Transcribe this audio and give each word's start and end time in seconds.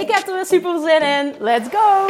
Ik 0.00 0.10
heb 0.10 0.26
er 0.26 0.34
weer 0.34 0.46
super 0.46 0.80
zin 0.80 1.02
in. 1.02 1.34
Let's 1.38 1.68
go! 1.68 2.06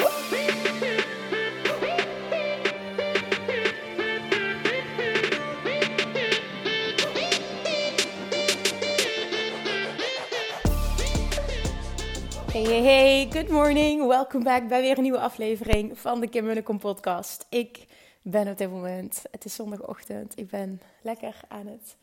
Hey, 12.53 12.63
hey, 12.63 12.83
hey, 12.83 13.29
good 13.31 13.49
morning. 13.49 14.07
Welkom 14.07 14.43
back 14.43 14.69
bij 14.69 14.81
weer 14.81 14.97
een 14.97 15.03
nieuwe 15.03 15.19
aflevering 15.19 15.99
van 15.99 16.21
de 16.21 16.29
Kim 16.29 16.45
Munnekom 16.45 16.79
podcast. 16.79 17.47
Ik 17.49 17.87
ben 18.23 18.49
op 18.49 18.59
dit 18.59 18.71
moment, 18.71 19.23
het 19.31 19.45
is 19.45 19.55
zondagochtend, 19.55 20.39
ik 20.39 20.49
ben 20.49 20.81
lekker 21.03 21.35
aan 21.49 21.67
het 21.67 21.97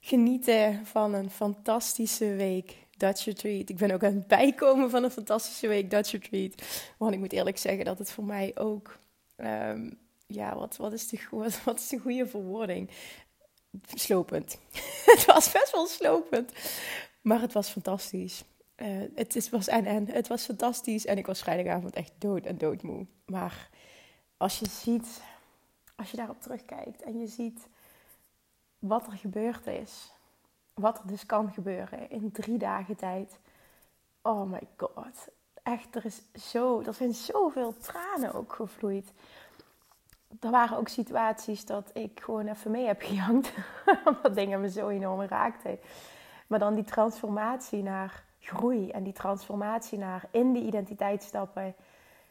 genieten 0.00 0.86
van 0.86 1.14
een 1.14 1.30
fantastische 1.30 2.34
week 2.34 2.76
Dutch 3.00 3.24
Retreat. 3.24 3.68
Ik 3.68 3.76
ben 3.76 3.90
ook 3.90 4.04
aan 4.04 4.14
het 4.14 4.26
bijkomen 4.26 4.90
van 4.90 5.04
een 5.04 5.10
fantastische 5.10 5.68
week 5.68 5.90
Dutch 5.90 6.10
Retreat. 6.10 6.54
Want 6.96 7.12
ik 7.12 7.18
moet 7.18 7.32
eerlijk 7.32 7.58
zeggen 7.58 7.84
dat 7.84 7.98
het 7.98 8.10
voor 8.10 8.24
mij 8.24 8.52
ook, 8.54 8.98
um, 9.36 9.98
ja, 10.26 10.54
wat, 10.54 10.76
wat, 10.76 10.92
is 10.92 11.08
de, 11.08 11.20
wat, 11.64 11.78
is 11.78 11.88
de 11.88 11.98
goede 11.98 12.26
verwoording? 12.26 12.90
Slopend. 13.94 14.58
het 15.12 15.24
was 15.24 15.52
best 15.52 15.72
wel 15.72 15.86
slopend, 15.86 16.52
maar 17.22 17.40
het 17.40 17.52
was 17.52 17.68
fantastisch. 17.68 18.44
Uh, 18.76 19.02
het 19.14 19.36
is, 19.36 19.50
was 19.50 19.68
en 19.68 19.84
en. 19.84 20.08
Het 20.08 20.28
was 20.28 20.44
fantastisch. 20.44 21.06
En 21.06 21.18
ik 21.18 21.26
was 21.26 21.40
vrijdagavond 21.40 21.94
echt 21.94 22.12
dood 22.18 22.44
en 22.44 22.58
doodmoe. 22.58 23.06
Maar 23.26 23.70
als 24.36 24.58
je 24.58 24.68
ziet, 24.68 25.22
als 25.96 26.10
je 26.10 26.16
daarop 26.16 26.40
terugkijkt 26.40 27.02
en 27.02 27.18
je 27.18 27.26
ziet 27.26 27.68
wat 28.78 29.06
er 29.06 29.12
gebeurd 29.12 29.66
is. 29.66 30.12
Wat 30.80 30.98
er 30.98 31.06
dus 31.06 31.26
kan 31.26 31.52
gebeuren 31.52 32.10
in 32.10 32.32
drie 32.32 32.58
dagen 32.58 32.96
tijd. 32.96 33.38
Oh 34.22 34.50
my 34.50 34.62
god. 34.76 35.28
Echt, 35.62 35.94
er, 35.94 36.04
is 36.04 36.22
zo, 36.50 36.80
er 36.80 36.94
zijn 36.94 37.14
zoveel 37.14 37.76
tranen 37.78 38.34
ook 38.34 38.52
gevloeid. 38.52 39.12
Er 40.40 40.50
waren 40.50 40.76
ook 40.76 40.88
situaties 40.88 41.66
dat 41.66 41.90
ik 41.92 42.20
gewoon 42.22 42.46
even 42.46 42.70
mee 42.70 42.86
heb 42.86 43.02
gejankt. 43.02 43.52
Omdat 44.04 44.34
dingen 44.34 44.60
me 44.60 44.70
zo 44.70 44.88
enorm 44.88 45.20
raakten. 45.20 45.78
Maar 46.46 46.58
dan 46.58 46.74
die 46.74 46.84
transformatie 46.84 47.82
naar 47.82 48.24
groei 48.38 48.90
en 48.90 49.02
die 49.02 49.12
transformatie 49.12 49.98
naar 49.98 50.28
in 50.30 50.52
die 50.52 50.64
identiteit 50.64 51.22
stappen 51.22 51.74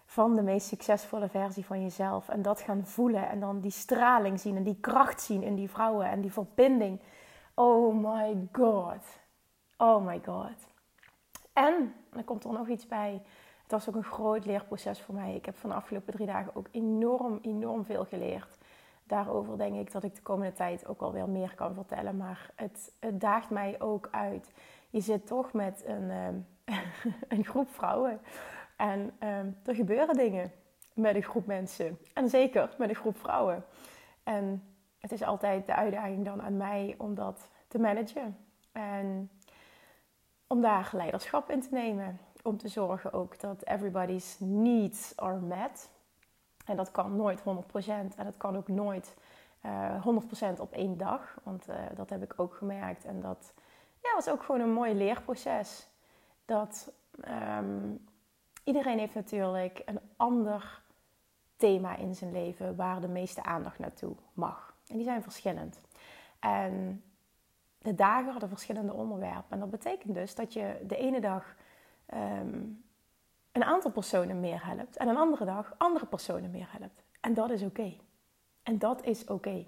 van 0.06 0.36
de 0.36 0.42
meest 0.42 0.68
succesvolle 0.68 1.30
versie 1.30 1.66
van 1.66 1.82
jezelf. 1.82 2.30
En 2.30 2.42
dat 2.42 2.62
gaan 2.62 2.86
voelen 2.86 3.30
en 3.30 3.40
dan 3.40 3.60
die 3.60 3.72
straling 3.72 4.40
zien 4.40 4.56
en 4.56 4.64
die 4.64 4.78
kracht 4.82 5.22
zien 5.22 5.44
in 5.44 5.56
die 5.56 5.70
vrouwen 5.70 6.10
en 6.10 6.22
die 6.22 6.32
verbinding. 6.32 7.00
Oh 7.60 7.94
my 7.94 8.48
god. 8.52 9.20
Oh 9.78 10.06
my 10.06 10.22
god. 10.26 10.68
En 11.54 11.94
er 12.14 12.24
komt 12.24 12.44
er 12.44 12.52
nog 12.52 12.68
iets 12.68 12.88
bij. 12.88 13.22
Het 13.62 13.72
was 13.72 13.90
ook 13.90 13.96
een 13.96 14.04
groot 14.04 14.46
leerproces 14.46 15.02
voor 15.02 15.16
mij. 15.16 15.36
Ik 15.36 15.46
heb 15.46 15.58
van 15.58 15.70
de 15.70 15.76
afgelopen 15.76 16.14
drie 16.14 16.28
dagen 16.28 16.56
ook 16.56 16.68
enorm, 16.72 17.40
enorm 17.42 17.86
veel 17.86 18.06
geleerd. 18.06 18.58
Daarover 19.04 19.58
denk 19.58 19.76
ik 19.76 19.92
dat 19.92 20.04
ik 20.04 20.16
de 20.16 20.22
komende 20.22 20.54
tijd 20.54 20.88
ook 20.88 21.00
wel 21.00 21.12
weer 21.12 21.30
meer 21.30 21.56
kan 21.56 21.74
vertellen. 21.74 22.18
Maar 22.18 22.52
het, 22.56 22.94
het 23.00 23.22
daagt 23.22 23.50
mij 23.50 23.82
ook 23.82 24.08
uit 24.12 24.52
je 24.90 25.02
zit 25.02 25.28
toch 25.28 25.54
met 25.54 25.84
een, 25.86 26.10
um, 26.12 26.48
een 27.38 27.46
groep 27.46 27.70
vrouwen. 27.70 28.22
En 28.76 29.00
um, 29.00 29.58
er 29.66 29.76
gebeuren 29.76 30.16
dingen 30.16 30.52
met 30.94 31.16
een 31.16 31.24
groep 31.24 31.46
mensen. 31.46 31.98
En 32.14 32.30
zeker 32.30 32.76
met 32.78 32.90
een 32.90 32.96
groep 32.96 33.18
vrouwen. 33.18 33.66
En 34.24 34.64
het 35.00 35.12
is 35.12 35.24
altijd 35.24 35.66
de 35.66 35.76
uitdaging 35.76 36.26
dan 36.26 36.42
aan 36.42 36.58
mij 36.58 36.96
om 36.98 37.16
dat 37.16 37.50
te 37.68 37.80
managen. 37.80 38.38
En 38.72 39.30
om 40.48 40.62
daar 40.62 40.90
leiderschap 40.94 41.50
in 41.50 41.62
te 41.62 41.68
nemen. 41.72 42.20
Om 42.44 42.58
te 42.58 42.68
zorgen 42.68 43.14
ook 43.14 43.40
dat 43.40 43.66
everybody's 43.66 44.36
needs 44.40 45.18
are 45.18 45.40
met. 45.40 45.90
En 46.66 46.76
dat 46.76 46.92
kan 46.92 47.16
nooit 47.16 47.40
100%. 47.40 47.44
En 47.88 48.12
dat 48.16 48.38
kan 48.38 48.58
ook 48.58 48.68
nooit 48.68 49.16
uh, 49.66 49.96
eh, 49.96 50.08
100% 50.58 50.60
op 50.60 50.72
één 50.72 50.98
dag. 50.98 51.38
Want 51.44 51.70
uh, 51.70 51.76
dat 51.96 52.10
heb 52.10 52.24
ik 52.24 52.34
ook 52.36 52.56
gemerkt. 52.56 53.06
En 53.06 53.22
dat 53.22 53.54
ja, 54.02 54.14
was 54.16 54.30
ook 54.30 54.44
gewoon 54.44 54.62
een 54.62 54.74
mooi 54.74 54.94
leerproces. 54.94 55.88
Dat 56.46 56.92
um, 57.28 58.08
iedereen 58.64 59.00
heeft 59.00 59.14
natuurlijk 59.16 59.82
een 59.86 60.00
ander 60.16 60.82
thema 61.56 61.96
in 61.96 62.16
zijn 62.16 62.32
leven 62.32 62.76
waar 62.76 63.02
de 63.02 63.08
meeste 63.08 63.44
aandacht 63.44 63.80
naartoe 63.80 64.16
mag. 64.34 64.69
En 64.90 64.96
die 64.96 65.06
zijn 65.06 65.22
verschillend. 65.22 65.82
En 66.40 67.04
de 67.78 67.96
dagen 67.96 68.32
hadden 68.32 68.50
verschillende 68.50 68.94
onderwerpen. 68.94 69.50
En 69.50 69.60
dat 69.60 69.70
betekent 69.70 70.14
dus 70.14 70.36
dat 70.36 70.54
je 70.54 70.84
de 70.88 70.98
ene 70.98 71.22
dag 71.22 71.56
um, 72.14 72.84
een 73.52 73.64
aantal 73.64 73.92
personen 73.92 74.40
meer 74.40 74.66
helpt 74.66 74.98
en 74.98 75.08
een 75.08 75.18
andere 75.18 75.46
dag 75.46 75.74
andere 75.78 76.06
personen 76.06 76.52
meer 76.52 76.68
helpt. 76.78 77.04
En 77.22 77.34
dat 77.34 77.50
is 77.50 77.64
oké. 77.64 77.80
Okay. 77.80 78.00
En 78.64 78.78
dat 78.78 79.04
is 79.04 79.22
oké. 79.22 79.32
Okay. 79.32 79.68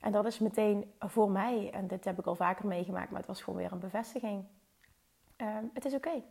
En 0.00 0.12
dat 0.12 0.26
is 0.26 0.38
meteen 0.38 0.92
voor 0.98 1.30
mij, 1.30 1.70
en 1.72 1.86
dit 1.86 2.04
heb 2.04 2.18
ik 2.18 2.26
al 2.26 2.34
vaker 2.34 2.66
meegemaakt, 2.66 3.10
maar 3.10 3.18
het 3.18 3.28
was 3.28 3.42
gewoon 3.42 3.58
weer 3.58 3.72
een 3.72 3.78
bevestiging. 3.78 4.44
Ehm, 5.36 5.64
het 5.72 5.84
is 5.84 5.94
oké. 5.94 6.22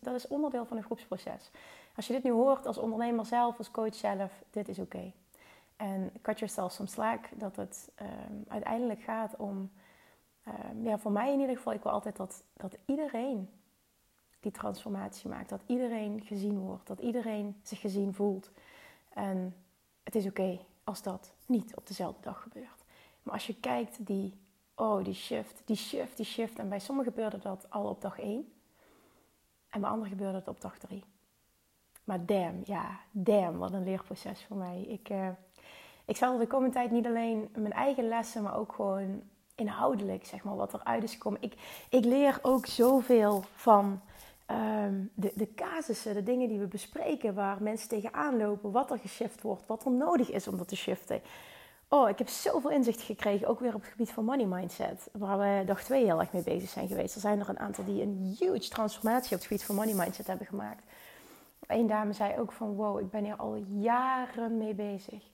Dat 0.00 0.14
is 0.14 0.28
onderdeel 0.28 0.66
van 0.66 0.76
een 0.76 0.82
groepsproces. 0.82 1.50
Als 1.96 2.06
je 2.06 2.12
dit 2.12 2.22
nu 2.22 2.30
hoort 2.30 2.66
als 2.66 2.78
ondernemer 2.78 3.26
zelf, 3.26 3.58
als 3.58 3.70
coach 3.70 3.94
zelf, 3.94 4.42
dit 4.50 4.68
is 4.68 4.78
oké. 4.78 5.12
En 5.80 6.12
cut 6.22 6.38
yourself 6.38 6.72
some 6.72 6.88
slack, 6.88 7.28
dat 7.34 7.56
het 7.56 7.90
um, 8.02 8.44
uiteindelijk 8.48 9.02
gaat 9.02 9.36
om, 9.36 9.70
um, 10.48 10.84
ja, 10.84 10.98
voor 10.98 11.12
mij 11.12 11.32
in 11.32 11.40
ieder 11.40 11.56
geval, 11.56 11.72
ik 11.72 11.82
wil 11.82 11.92
altijd 11.92 12.16
dat, 12.16 12.44
dat 12.56 12.78
iedereen 12.84 13.50
die 14.40 14.52
transformatie 14.52 15.28
maakt. 15.28 15.48
Dat 15.48 15.62
iedereen 15.66 16.22
gezien 16.24 16.58
wordt, 16.58 16.86
dat 16.86 17.00
iedereen 17.00 17.60
zich 17.62 17.80
gezien 17.80 18.14
voelt. 18.14 18.50
En 19.08 19.56
het 20.02 20.14
is 20.14 20.26
oké 20.26 20.58
als 20.84 21.02
dat 21.02 21.34
niet 21.46 21.76
op 21.76 21.86
dezelfde 21.86 22.22
dag 22.22 22.42
gebeurt. 22.42 22.84
Maar 23.22 23.34
als 23.34 23.46
je 23.46 23.60
kijkt, 23.60 24.06
die, 24.06 24.40
oh, 24.74 25.04
die 25.04 25.14
shift, 25.14 25.62
die 25.64 25.76
shift, 25.76 26.16
die 26.16 26.26
shift. 26.26 26.58
En 26.58 26.68
bij 26.68 26.80
sommigen 26.80 27.12
gebeurde 27.12 27.38
dat 27.38 27.70
al 27.70 27.84
op 27.84 28.00
dag 28.00 28.18
1. 28.18 28.52
En 29.68 29.80
bij 29.80 29.90
anderen 29.90 30.12
gebeurde 30.12 30.38
het 30.38 30.48
op 30.48 30.60
dag 30.60 30.78
3. 30.78 31.04
Maar 32.04 32.26
damn, 32.26 32.60
ja, 32.64 33.00
damn, 33.10 33.58
wat 33.58 33.72
een 33.72 33.84
leerproces 33.84 34.44
voor 34.44 34.56
mij. 34.56 34.82
Ik, 34.82 35.10
uh, 35.10 35.28
ik 36.04 36.16
zal 36.16 36.38
de 36.38 36.46
komende 36.46 36.74
tijd 36.74 36.90
niet 36.90 37.06
alleen 37.06 37.48
mijn 37.54 37.72
eigen 37.72 38.08
lessen, 38.08 38.42
maar 38.42 38.56
ook 38.56 38.72
gewoon 38.72 39.22
inhoudelijk, 39.54 40.26
zeg 40.26 40.44
maar, 40.44 40.56
wat 40.56 40.74
eruit 40.74 41.02
is 41.02 41.12
gekomen. 41.12 41.42
Ik, 41.42 41.54
ik 41.88 42.04
leer 42.04 42.38
ook 42.42 42.66
zoveel 42.66 43.44
van 43.54 44.00
um, 44.50 45.10
de, 45.14 45.32
de 45.34 45.54
casussen, 45.54 46.14
de 46.14 46.22
dingen 46.22 46.48
die 46.48 46.58
we 46.58 46.66
bespreken, 46.66 47.34
waar 47.34 47.62
mensen 47.62 47.88
tegenaan 47.88 48.36
lopen, 48.36 48.70
wat 48.70 48.90
er 48.90 48.98
geshift 48.98 49.42
wordt, 49.42 49.66
wat 49.66 49.84
er 49.84 49.90
nodig 49.90 50.30
is 50.30 50.48
om 50.48 50.56
dat 50.56 50.68
te 50.68 50.76
shiften. 50.76 51.20
Oh, 51.88 52.08
ik 52.08 52.18
heb 52.18 52.28
zoveel 52.28 52.70
inzicht 52.70 53.02
gekregen, 53.02 53.48
ook 53.48 53.60
weer 53.60 53.74
op 53.74 53.80
het 53.80 53.90
gebied 53.90 54.10
van 54.10 54.24
money 54.24 54.46
mindset, 54.46 55.08
waar 55.12 55.38
we 55.38 55.62
dag 55.66 55.82
twee 55.82 56.04
heel 56.04 56.20
erg 56.20 56.32
mee 56.32 56.42
bezig 56.42 56.68
zijn 56.68 56.88
geweest. 56.88 57.14
Er 57.14 57.20
zijn 57.20 57.40
er 57.40 57.48
een 57.48 57.58
aantal 57.58 57.84
die 57.84 58.02
een 58.02 58.36
huge 58.38 58.68
transformatie 58.68 59.32
op 59.32 59.38
het 59.38 59.46
gebied 59.46 59.64
van 59.64 59.74
money 59.74 59.94
mindset 59.94 60.26
hebben 60.26 60.46
gemaakt. 60.46 60.84
Eén 61.66 61.86
dame 61.86 62.12
zei 62.12 62.38
ook 62.38 62.52
van, 62.52 62.74
wow, 62.74 63.00
ik 63.00 63.10
ben 63.10 63.24
hier 63.24 63.36
al 63.36 63.54
jaren 63.68 64.58
mee 64.58 64.74
bezig. 64.74 65.24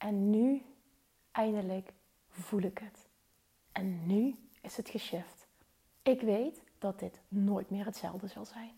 En 0.00 0.30
nu, 0.30 0.62
eindelijk, 1.30 1.92
voel 2.28 2.60
ik 2.60 2.78
het. 2.78 3.08
En 3.72 4.06
nu 4.06 4.36
is 4.60 4.76
het 4.76 4.88
geshift. 4.88 5.46
Ik 6.02 6.20
weet 6.20 6.62
dat 6.78 6.98
dit 6.98 7.20
nooit 7.28 7.70
meer 7.70 7.84
hetzelfde 7.84 8.26
zal 8.26 8.44
zijn. 8.44 8.72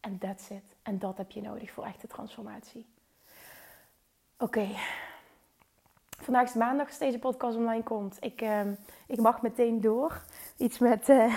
En 0.00 0.18
that's 0.18 0.50
it. 0.50 0.74
En 0.82 0.98
dat 0.98 1.16
heb 1.16 1.30
je 1.30 1.40
nodig 1.40 1.70
voor 1.70 1.84
echte 1.84 2.06
transformatie. 2.06 2.86
Oké, 4.36 4.68
Vandaag 6.28 6.48
is 6.48 6.54
maandag 6.54 6.86
als 6.86 6.98
deze 6.98 7.18
podcast 7.18 7.56
online 7.56 7.82
komt. 7.82 8.16
Ik, 8.20 8.42
uh, 8.42 8.60
ik 9.06 9.20
mag 9.20 9.42
meteen 9.42 9.80
door. 9.80 10.22
Iets 10.58 10.78
met 10.78 11.08
uh, 11.18 11.34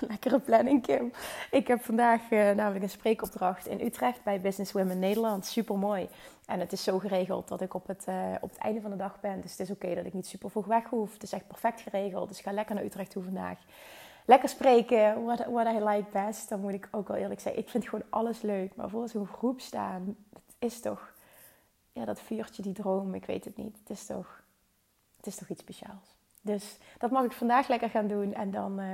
lekkere 0.00 0.40
planning, 0.40 0.82
Kim. 0.82 1.12
Ik 1.50 1.66
heb 1.66 1.82
vandaag 1.82 2.30
uh, 2.30 2.50
namelijk 2.50 2.82
een 2.82 2.90
spreekopdracht 2.90 3.66
in 3.66 3.80
Utrecht 3.80 4.22
bij 4.22 4.40
Business 4.40 4.72
Women 4.72 4.98
Nederland. 4.98 5.46
Super 5.46 5.78
mooi. 5.78 6.08
En 6.46 6.60
het 6.60 6.72
is 6.72 6.82
zo 6.82 6.98
geregeld 6.98 7.48
dat 7.48 7.60
ik 7.60 7.74
op 7.74 7.86
het, 7.86 8.06
uh, 8.08 8.34
op 8.40 8.50
het 8.50 8.58
einde 8.58 8.80
van 8.80 8.90
de 8.90 8.96
dag 8.96 9.20
ben. 9.20 9.40
Dus 9.40 9.50
het 9.50 9.60
is 9.60 9.70
oké 9.70 9.94
dat 9.94 10.04
ik 10.04 10.12
niet 10.12 10.26
super 10.26 10.50
vroeg 10.50 10.66
weg 10.66 10.84
hoef. 10.84 11.12
Het 11.12 11.22
is 11.22 11.32
echt 11.32 11.46
perfect 11.46 11.80
geregeld. 11.80 12.28
Dus 12.28 12.38
ik 12.38 12.44
ga 12.44 12.52
lekker 12.52 12.74
naar 12.74 12.84
Utrecht 12.84 13.10
toe 13.10 13.22
vandaag. 13.22 13.58
lekker 14.26 14.48
spreken, 14.48 15.24
what, 15.24 15.46
what 15.46 15.66
I 15.66 15.84
like 15.84 16.10
best, 16.12 16.48
dan 16.48 16.60
moet 16.60 16.72
ik 16.72 16.88
ook 16.90 17.08
wel 17.08 17.16
eerlijk 17.16 17.40
zeggen. 17.40 17.62
Ik 17.62 17.68
vind 17.68 17.88
gewoon 17.88 18.06
alles 18.10 18.40
leuk. 18.40 18.76
Maar 18.76 18.90
voor 18.90 19.08
zo'n 19.08 19.26
groep 19.26 19.60
staan, 19.60 20.16
dat 20.30 20.54
is 20.58 20.80
toch... 20.80 21.14
Ja, 21.92 22.04
dat 22.04 22.20
vuurtje, 22.20 22.62
die 22.62 22.72
droom, 22.72 23.14
ik 23.14 23.24
weet 23.24 23.44
het 23.44 23.56
niet. 23.56 23.78
Het 23.78 23.90
is 23.90 24.06
toch, 24.06 24.42
het 25.16 25.26
is 25.26 25.36
toch 25.36 25.48
iets 25.48 25.60
speciaals. 25.60 26.15
Dus 26.46 26.78
dat 26.98 27.10
mag 27.10 27.24
ik 27.24 27.32
vandaag 27.32 27.68
lekker 27.68 27.90
gaan 27.90 28.06
doen. 28.06 28.34
En 28.34 28.50
dan 28.50 28.80
uh, 28.80 28.86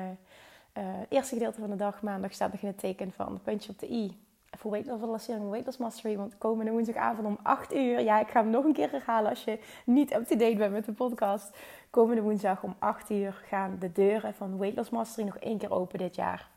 uh, 0.79 0.85
eerste 1.09 1.35
gedeelte 1.35 1.61
van 1.61 1.71
de 1.71 1.77
dag, 1.77 2.03
maandag, 2.03 2.33
staat 2.33 2.53
nog 2.53 2.61
in 2.61 2.69
het 2.69 2.79
teken 2.79 3.13
van 3.13 3.41
puntje 3.43 3.71
op 3.71 3.79
de 3.79 3.93
i 3.93 4.21
voor 4.59 4.77
loss 4.87 5.01
lancering 5.01 5.49
weight 5.49 5.67
loss 5.67 5.79
mastery. 5.79 6.17
Want 6.17 6.39
komende 6.39 6.71
woensdagavond 6.71 7.27
om 7.27 7.39
8 7.43 7.75
uur. 7.75 8.01
Ja, 8.01 8.21
ik 8.21 8.29
ga 8.29 8.41
hem 8.41 8.51
nog 8.51 8.65
een 8.65 8.73
keer 8.73 8.91
herhalen 8.91 9.31
als 9.31 9.45
je 9.45 9.59
niet 9.85 10.15
up-to-date 10.15 10.57
bent 10.57 10.73
met 10.73 10.85
de 10.85 10.93
podcast. 10.93 11.57
Komende 11.91 12.23
woensdag 12.23 12.63
om 12.63 12.75
8 12.79 13.11
uur 13.11 13.43
gaan 13.47 13.77
de 13.79 13.93
deuren 13.93 14.35
van 14.35 14.59
weight 14.59 14.77
loss 14.77 14.91
mastery 14.91 15.27
nog 15.27 15.37
één 15.37 15.59
keer 15.59 15.73
open 15.73 15.99
dit 15.99 16.15
jaar. 16.15 16.51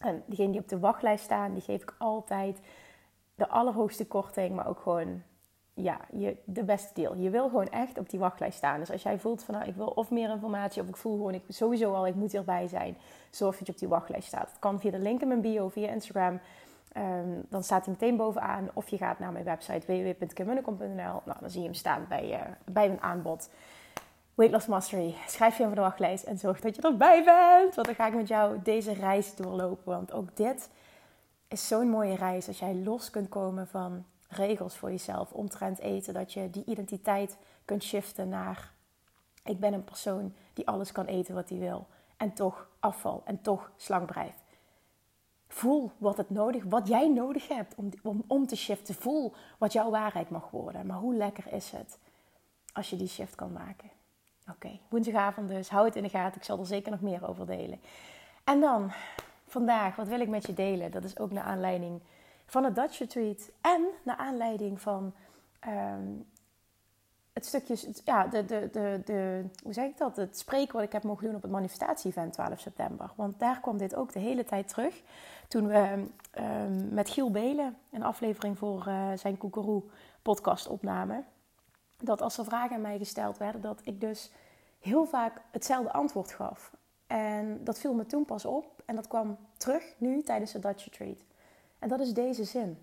En 0.00 0.22
diegenen 0.26 0.52
die 0.52 0.60
op 0.60 0.68
de 0.68 0.78
wachtlijst 0.78 1.24
staan, 1.24 1.52
die 1.52 1.62
geef 1.62 1.82
ik 1.82 1.94
altijd 1.98 2.60
de 3.34 3.48
allerhoogste 3.48 4.06
korting. 4.06 4.54
Maar 4.54 4.68
ook 4.68 4.80
gewoon, 4.80 5.22
ja, 5.82 6.00
je, 6.12 6.36
de 6.44 6.64
beste 6.64 6.94
deal. 6.94 7.16
Je 7.16 7.30
wil 7.30 7.48
gewoon 7.48 7.68
echt 7.68 7.98
op 7.98 8.10
die 8.10 8.18
wachtlijst 8.18 8.56
staan. 8.56 8.78
Dus 8.78 8.90
als 8.90 9.02
jij 9.02 9.18
voelt 9.18 9.42
van, 9.42 9.54
nou, 9.54 9.68
ik 9.68 9.74
wil 9.74 9.86
of 9.86 10.10
meer 10.10 10.30
informatie. 10.30 10.82
Of 10.82 10.88
ik 10.88 10.96
voel 10.96 11.16
gewoon, 11.16 11.34
ik 11.34 11.42
sowieso 11.48 11.92
al, 11.92 12.06
ik 12.06 12.14
moet 12.14 12.32
hierbij 12.32 12.68
zijn. 12.68 12.96
Zorg 13.30 13.58
dat 13.58 13.66
je 13.66 13.72
op 13.72 13.78
die 13.78 13.88
wachtlijst 13.88 14.26
staat. 14.26 14.48
Het 14.48 14.58
kan 14.58 14.80
via 14.80 14.90
de 14.90 14.98
link 14.98 15.20
in 15.20 15.28
mijn 15.28 15.40
bio, 15.40 15.68
via 15.68 15.88
Instagram. 15.88 16.40
Um, 16.96 17.44
dan 17.48 17.62
staat 17.62 17.84
hij 17.84 17.94
meteen 17.94 18.16
bovenaan. 18.16 18.68
Of 18.72 18.88
je 18.88 18.96
gaat 18.96 19.18
naar 19.18 19.32
mijn 19.32 19.44
website 19.44 19.86
www.kimmunnekom.nl. 19.86 21.20
Nou, 21.24 21.38
dan 21.40 21.50
zie 21.50 21.60
je 21.60 21.66
hem 21.66 21.74
staan 21.74 22.06
bij, 22.08 22.30
uh, 22.30 22.40
bij 22.64 22.88
mijn 22.88 23.02
aanbod. 23.02 23.50
Weight 24.34 24.54
Loss 24.54 24.66
Mastery. 24.66 25.14
Schrijf 25.26 25.58
je 25.58 25.64
voor 25.64 25.74
de 25.74 25.80
wachtlijst 25.80 26.24
en 26.24 26.38
zorg 26.38 26.60
dat 26.60 26.76
je 26.76 26.82
erbij 26.82 27.24
bent. 27.24 27.74
Want 27.74 27.86
dan 27.86 27.94
ga 27.94 28.06
ik 28.06 28.14
met 28.14 28.28
jou 28.28 28.58
deze 28.62 28.92
reis 28.92 29.36
doorlopen. 29.36 29.92
Want 29.92 30.12
ook 30.12 30.36
dit 30.36 30.70
is 31.48 31.68
zo'n 31.68 31.88
mooie 31.88 32.14
reis. 32.14 32.48
Als 32.48 32.58
jij 32.58 32.74
los 32.74 33.10
kunt 33.10 33.28
komen 33.28 33.68
van 33.68 34.04
regels 34.30 34.76
voor 34.76 34.90
jezelf 34.90 35.32
omtrent 35.32 35.78
eten. 35.78 36.14
Dat 36.14 36.32
je 36.32 36.50
die 36.50 36.64
identiteit 36.64 37.36
kunt 37.64 37.82
shiften 37.82 38.28
naar... 38.28 38.72
Ik 39.44 39.60
ben 39.60 39.72
een 39.72 39.84
persoon 39.84 40.34
die 40.54 40.66
alles 40.68 40.92
kan 40.92 41.04
eten 41.04 41.34
wat 41.34 41.48
hij 41.48 41.58
wil. 41.58 41.86
En 42.16 42.32
toch 42.32 42.68
afval 42.80 43.22
en 43.24 43.40
toch 43.40 43.70
slank 43.76 44.06
blijft. 44.12 44.42
Voel 45.48 45.90
wat, 45.98 46.16
het 46.16 46.30
nodig, 46.30 46.64
wat 46.64 46.88
jij 46.88 47.08
nodig 47.08 47.48
hebt 47.48 47.74
om, 47.74 47.90
om, 48.02 48.24
om 48.26 48.46
te 48.46 48.56
shiften. 48.56 48.94
Voel 48.94 49.32
wat 49.58 49.72
jouw 49.72 49.90
waarheid 49.90 50.30
mag 50.30 50.50
worden. 50.50 50.86
Maar 50.86 50.98
hoe 50.98 51.14
lekker 51.14 51.52
is 51.52 51.70
het 51.70 51.98
als 52.72 52.90
je 52.90 52.96
die 52.96 53.08
shift 53.08 53.34
kan 53.34 53.52
maken? 53.52 53.90
Oké, 54.50 54.78
woensdagavond 54.88 55.48
dus. 55.48 55.68
Hou 55.68 55.86
het 55.86 55.96
in 55.96 56.02
de 56.02 56.08
gaten. 56.08 56.36
Ik 56.36 56.46
zal 56.46 56.58
er 56.58 56.66
zeker 56.66 56.90
nog 56.90 57.00
meer 57.00 57.28
over 57.28 57.46
delen. 57.46 57.80
En 58.44 58.60
dan, 58.60 58.92
vandaag, 59.46 59.96
wat 59.96 60.08
wil 60.08 60.20
ik 60.20 60.28
met 60.28 60.46
je 60.46 60.54
delen? 60.54 60.90
Dat 60.90 61.04
is 61.04 61.18
ook 61.18 61.30
naar 61.30 61.44
aanleiding 61.44 62.00
van 62.50 62.64
het 62.64 62.74
Dutch 62.74 62.98
Retreat. 62.98 63.50
En 63.60 63.86
naar 64.02 64.16
aanleiding 64.16 64.80
van 64.80 65.14
um, 65.66 66.26
het 67.32 67.46
stukje, 67.46 67.94
ja, 68.04 68.26
de, 68.26 68.44
de, 68.44 68.68
de, 68.72 69.00
de, 69.04 69.44
hoe 69.62 69.72
zeg 69.72 69.84
ik 69.84 69.98
dat? 69.98 70.16
Het 70.16 70.38
spreken 70.38 70.74
wat 70.74 70.82
ik 70.82 70.92
heb 70.92 71.02
mogen 71.02 71.26
doen 71.26 71.34
op 71.34 71.42
het 71.42 71.50
manifestatie-event 71.50 72.32
12 72.32 72.60
september. 72.60 73.10
Want 73.14 73.38
daar 73.38 73.60
kwam 73.60 73.78
dit 73.78 73.94
ook 73.94 74.12
de 74.12 74.18
hele 74.18 74.44
tijd 74.44 74.68
terug. 74.68 75.02
Toen 75.48 75.66
we 75.66 76.04
um, 76.38 76.88
met 76.94 77.10
Giel 77.10 77.30
Belen 77.30 77.76
een 77.90 78.02
aflevering 78.02 78.58
voor 78.58 78.84
uh, 78.88 79.08
zijn 79.14 79.38
Koekeroe 79.38 79.82
podcast 80.22 80.68
opnamen. 80.68 81.24
Dat 81.98 82.22
als 82.22 82.38
er 82.38 82.44
vragen 82.44 82.76
aan 82.76 82.82
mij 82.82 82.98
gesteld 82.98 83.38
werden, 83.38 83.60
dat 83.60 83.80
ik 83.84 84.00
dus 84.00 84.30
heel 84.78 85.04
vaak 85.04 85.42
hetzelfde 85.50 85.92
antwoord 85.92 86.32
gaf. 86.32 86.72
En 87.06 87.64
dat 87.64 87.78
viel 87.78 87.94
me 87.94 88.06
toen 88.06 88.24
pas 88.24 88.44
op. 88.44 88.82
En 88.84 88.94
dat 88.94 89.08
kwam 89.08 89.36
terug 89.56 89.94
nu 89.98 90.22
tijdens 90.22 90.52
de 90.52 90.58
Dutch 90.58 90.84
Retreat. 90.84 91.24
En 91.80 91.88
dat 91.88 92.00
is 92.00 92.12
deze 92.12 92.44
zin. 92.44 92.78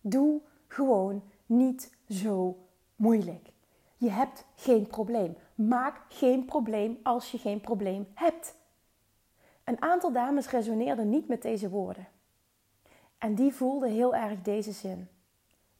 Doe 0.00 0.40
gewoon 0.66 1.22
niet 1.46 1.96
zo 2.08 2.58
moeilijk. 2.96 3.48
Je 3.96 4.10
hebt 4.10 4.44
geen 4.54 4.86
probleem. 4.86 5.36
Maak 5.54 6.00
geen 6.08 6.44
probleem 6.44 6.98
als 7.02 7.30
je 7.30 7.38
geen 7.38 7.60
probleem 7.60 8.06
hebt. 8.14 8.54
Een 9.64 9.82
aantal 9.82 10.12
dames 10.12 10.50
resoneerden 10.50 11.08
niet 11.08 11.28
met 11.28 11.42
deze 11.42 11.68
woorden. 11.70 12.08
En 13.18 13.34
die 13.34 13.52
voelden 13.52 13.90
heel 13.90 14.14
erg 14.14 14.42
deze 14.42 14.72
zin. 14.72 15.08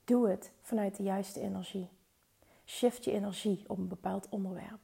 Doe 0.04 0.28
het 0.28 0.52
vanuit 0.62 0.96
de 0.96 1.02
juiste 1.02 1.40
energie. 1.40 1.88
Shift 2.64 3.04
je 3.04 3.12
energie 3.12 3.64
op 3.66 3.78
een 3.78 3.88
bepaald 3.88 4.28
onderwerp. 4.28 4.78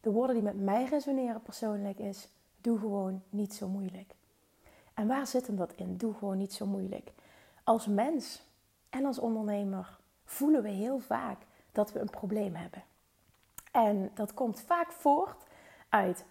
De 0.00 0.10
woorden 0.10 0.34
die 0.34 0.44
met 0.44 0.60
mij 0.60 0.84
resoneren 0.84 1.42
persoonlijk 1.42 1.98
is: 1.98 2.28
doe 2.60 2.78
gewoon 2.78 3.22
niet 3.30 3.54
zo 3.54 3.68
moeilijk. 3.68 4.15
En 4.96 5.06
waar 5.06 5.26
zit 5.26 5.46
hem 5.46 5.56
dat 5.56 5.72
in? 5.72 5.96
Doe 5.96 6.14
gewoon 6.14 6.38
niet 6.38 6.52
zo 6.52 6.66
moeilijk. 6.66 7.12
Als 7.64 7.86
mens 7.86 8.42
en 8.90 9.04
als 9.04 9.18
ondernemer 9.18 9.98
voelen 10.24 10.62
we 10.62 10.68
heel 10.68 10.98
vaak 10.98 11.38
dat 11.72 11.92
we 11.92 11.98
een 11.98 12.10
probleem 12.10 12.54
hebben. 12.54 12.82
En 13.72 14.10
dat 14.14 14.34
komt 14.34 14.60
vaak 14.60 14.92
voort 14.92 15.44
uit 15.88 16.24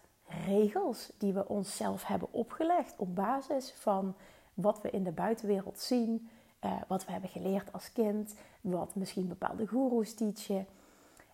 regels 0.44 1.12
die 1.18 1.32
we 1.32 1.48
onszelf 1.48 2.04
hebben 2.04 2.32
opgelegd 2.32 2.94
op 2.96 3.14
basis 3.14 3.72
van 3.72 4.14
wat 4.54 4.80
we 4.82 4.90
in 4.90 5.04
de 5.04 5.12
buitenwereld 5.12 5.78
zien, 5.78 6.30
uh, 6.64 6.72
wat 6.88 7.04
we 7.04 7.12
hebben 7.12 7.30
geleerd 7.30 7.72
als 7.72 7.92
kind, 7.92 8.34
wat 8.60 8.94
misschien 8.94 9.28
bepaalde 9.28 9.66
goeroes 9.66 10.14
teachen. 10.14 10.66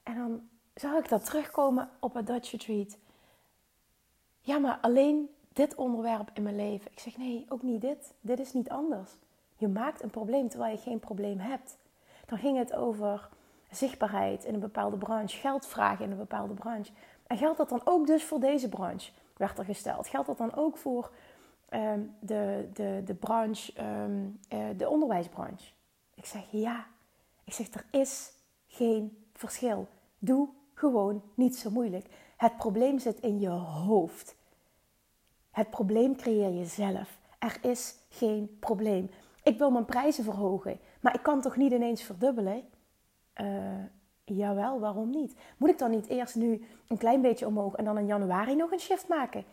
En 0.02 0.14
dan 0.14 0.49
zag 0.75 0.99
ik 0.99 1.08
dat 1.08 1.25
terugkomen 1.25 1.90
op 2.00 2.14
het 2.14 2.26
Dutch 2.26 2.50
Retreat. 2.50 2.99
Ja, 4.40 4.58
maar 4.58 4.79
alleen 4.81 5.29
dit 5.52 5.75
onderwerp 5.75 6.31
in 6.32 6.43
mijn 6.43 6.56
leven. 6.56 6.90
Ik 6.93 7.00
zeg 7.00 7.16
nee, 7.16 7.46
ook 7.49 7.62
niet 7.62 7.81
dit. 7.81 8.14
Dit 8.20 8.38
is 8.38 8.52
niet 8.52 8.69
anders. 8.69 9.10
Je 9.56 9.69
maakt 9.69 10.02
een 10.02 10.10
probleem 10.10 10.49
terwijl 10.49 10.72
je 10.72 10.82
geen 10.82 11.00
probleem 11.00 11.38
hebt. 11.38 11.78
Dan 12.26 12.38
ging 12.38 12.58
het 12.58 12.75
over 12.75 13.28
zichtbaarheid 13.70 14.44
in 14.44 14.54
een 14.54 14.60
bepaalde 14.60 14.96
branche, 14.96 15.38
geld 15.38 15.66
vragen 15.66 16.04
in 16.04 16.10
een 16.10 16.16
bepaalde 16.16 16.54
branche. 16.54 16.93
En 17.26 17.37
geldt 17.37 17.58
dat 17.58 17.69
dan 17.69 17.81
ook 17.84 18.06
dus 18.06 18.25
voor 18.25 18.40
deze 18.40 18.69
branche, 18.69 19.12
werd 19.37 19.58
er 19.58 19.64
gesteld. 19.64 20.08
Geldt 20.08 20.26
dat 20.26 20.38
dan 20.38 20.54
ook 20.54 20.76
voor 20.76 21.10
um, 21.70 22.14
de, 22.20 22.69
de, 22.72 23.02
de 23.05 23.14
branche, 23.14 23.72
um, 23.82 24.38
uh, 24.52 24.64
de 24.76 24.88
onderwijsbranche? 24.88 25.72
Ik 26.14 26.25
zeg 26.25 26.43
ja. 26.50 26.87
Ik 27.44 27.52
zeg 27.52 27.75
er 27.75 27.84
is 27.90 28.32
geen 28.66 29.25
verschil. 29.32 29.88
Doe 30.19 30.48
gewoon 30.74 31.22
niet 31.34 31.56
zo 31.56 31.70
moeilijk. 31.70 32.06
Het 32.36 32.56
probleem 32.56 32.98
zit 32.98 33.20
in 33.20 33.41
je 33.41 33.48
hoofd. 33.48 34.36
Het 35.53 35.71
probleem 35.71 36.17
creëer 36.17 36.51
je 36.51 36.65
zelf. 36.65 37.19
Er 37.39 37.59
is 37.61 37.94
geen 38.09 38.56
probleem. 38.61 39.11
Ik 39.43 39.59
wil 39.59 39.71
mijn 39.71 39.85
prijzen 39.85 40.25
verhogen, 40.25 40.79
maar 41.01 41.15
ik 41.15 41.23
kan 41.23 41.41
toch 41.41 41.56
niet 41.56 41.73
ineens 41.73 42.03
verdubbelen? 42.03 42.65
Uh, 43.41 43.85
jawel, 44.25 44.81
waarom 44.81 45.11
niet? 45.11 45.35
Moet 45.56 45.71
ik 45.71 45.79
dan 45.79 45.91
niet 45.91 46.09
eerst 46.09 46.35
nu 46.35 46.67
een 46.89 46.99
klein 46.99 47.21
beetje 47.21 47.47
omhoog 47.47 47.75
en 47.75 47.85
dan 47.85 47.99
in 47.99 48.06
januari 48.06 48.55
nog 48.55 48.73
een 48.73 48.79
shift 48.79 49.09
maken? 49.09 49.44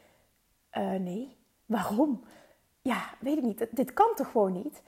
Uh, 0.77 0.91
nee. 0.91 1.37
Waarom? 1.65 2.23
Ja, 2.81 3.03
weet 3.19 3.37
ik 3.37 3.43
niet. 3.43 3.67
Dit 3.71 3.93
kan 3.93 4.11
toch 4.15 4.31
gewoon 4.31 4.53
niet? 4.53 4.81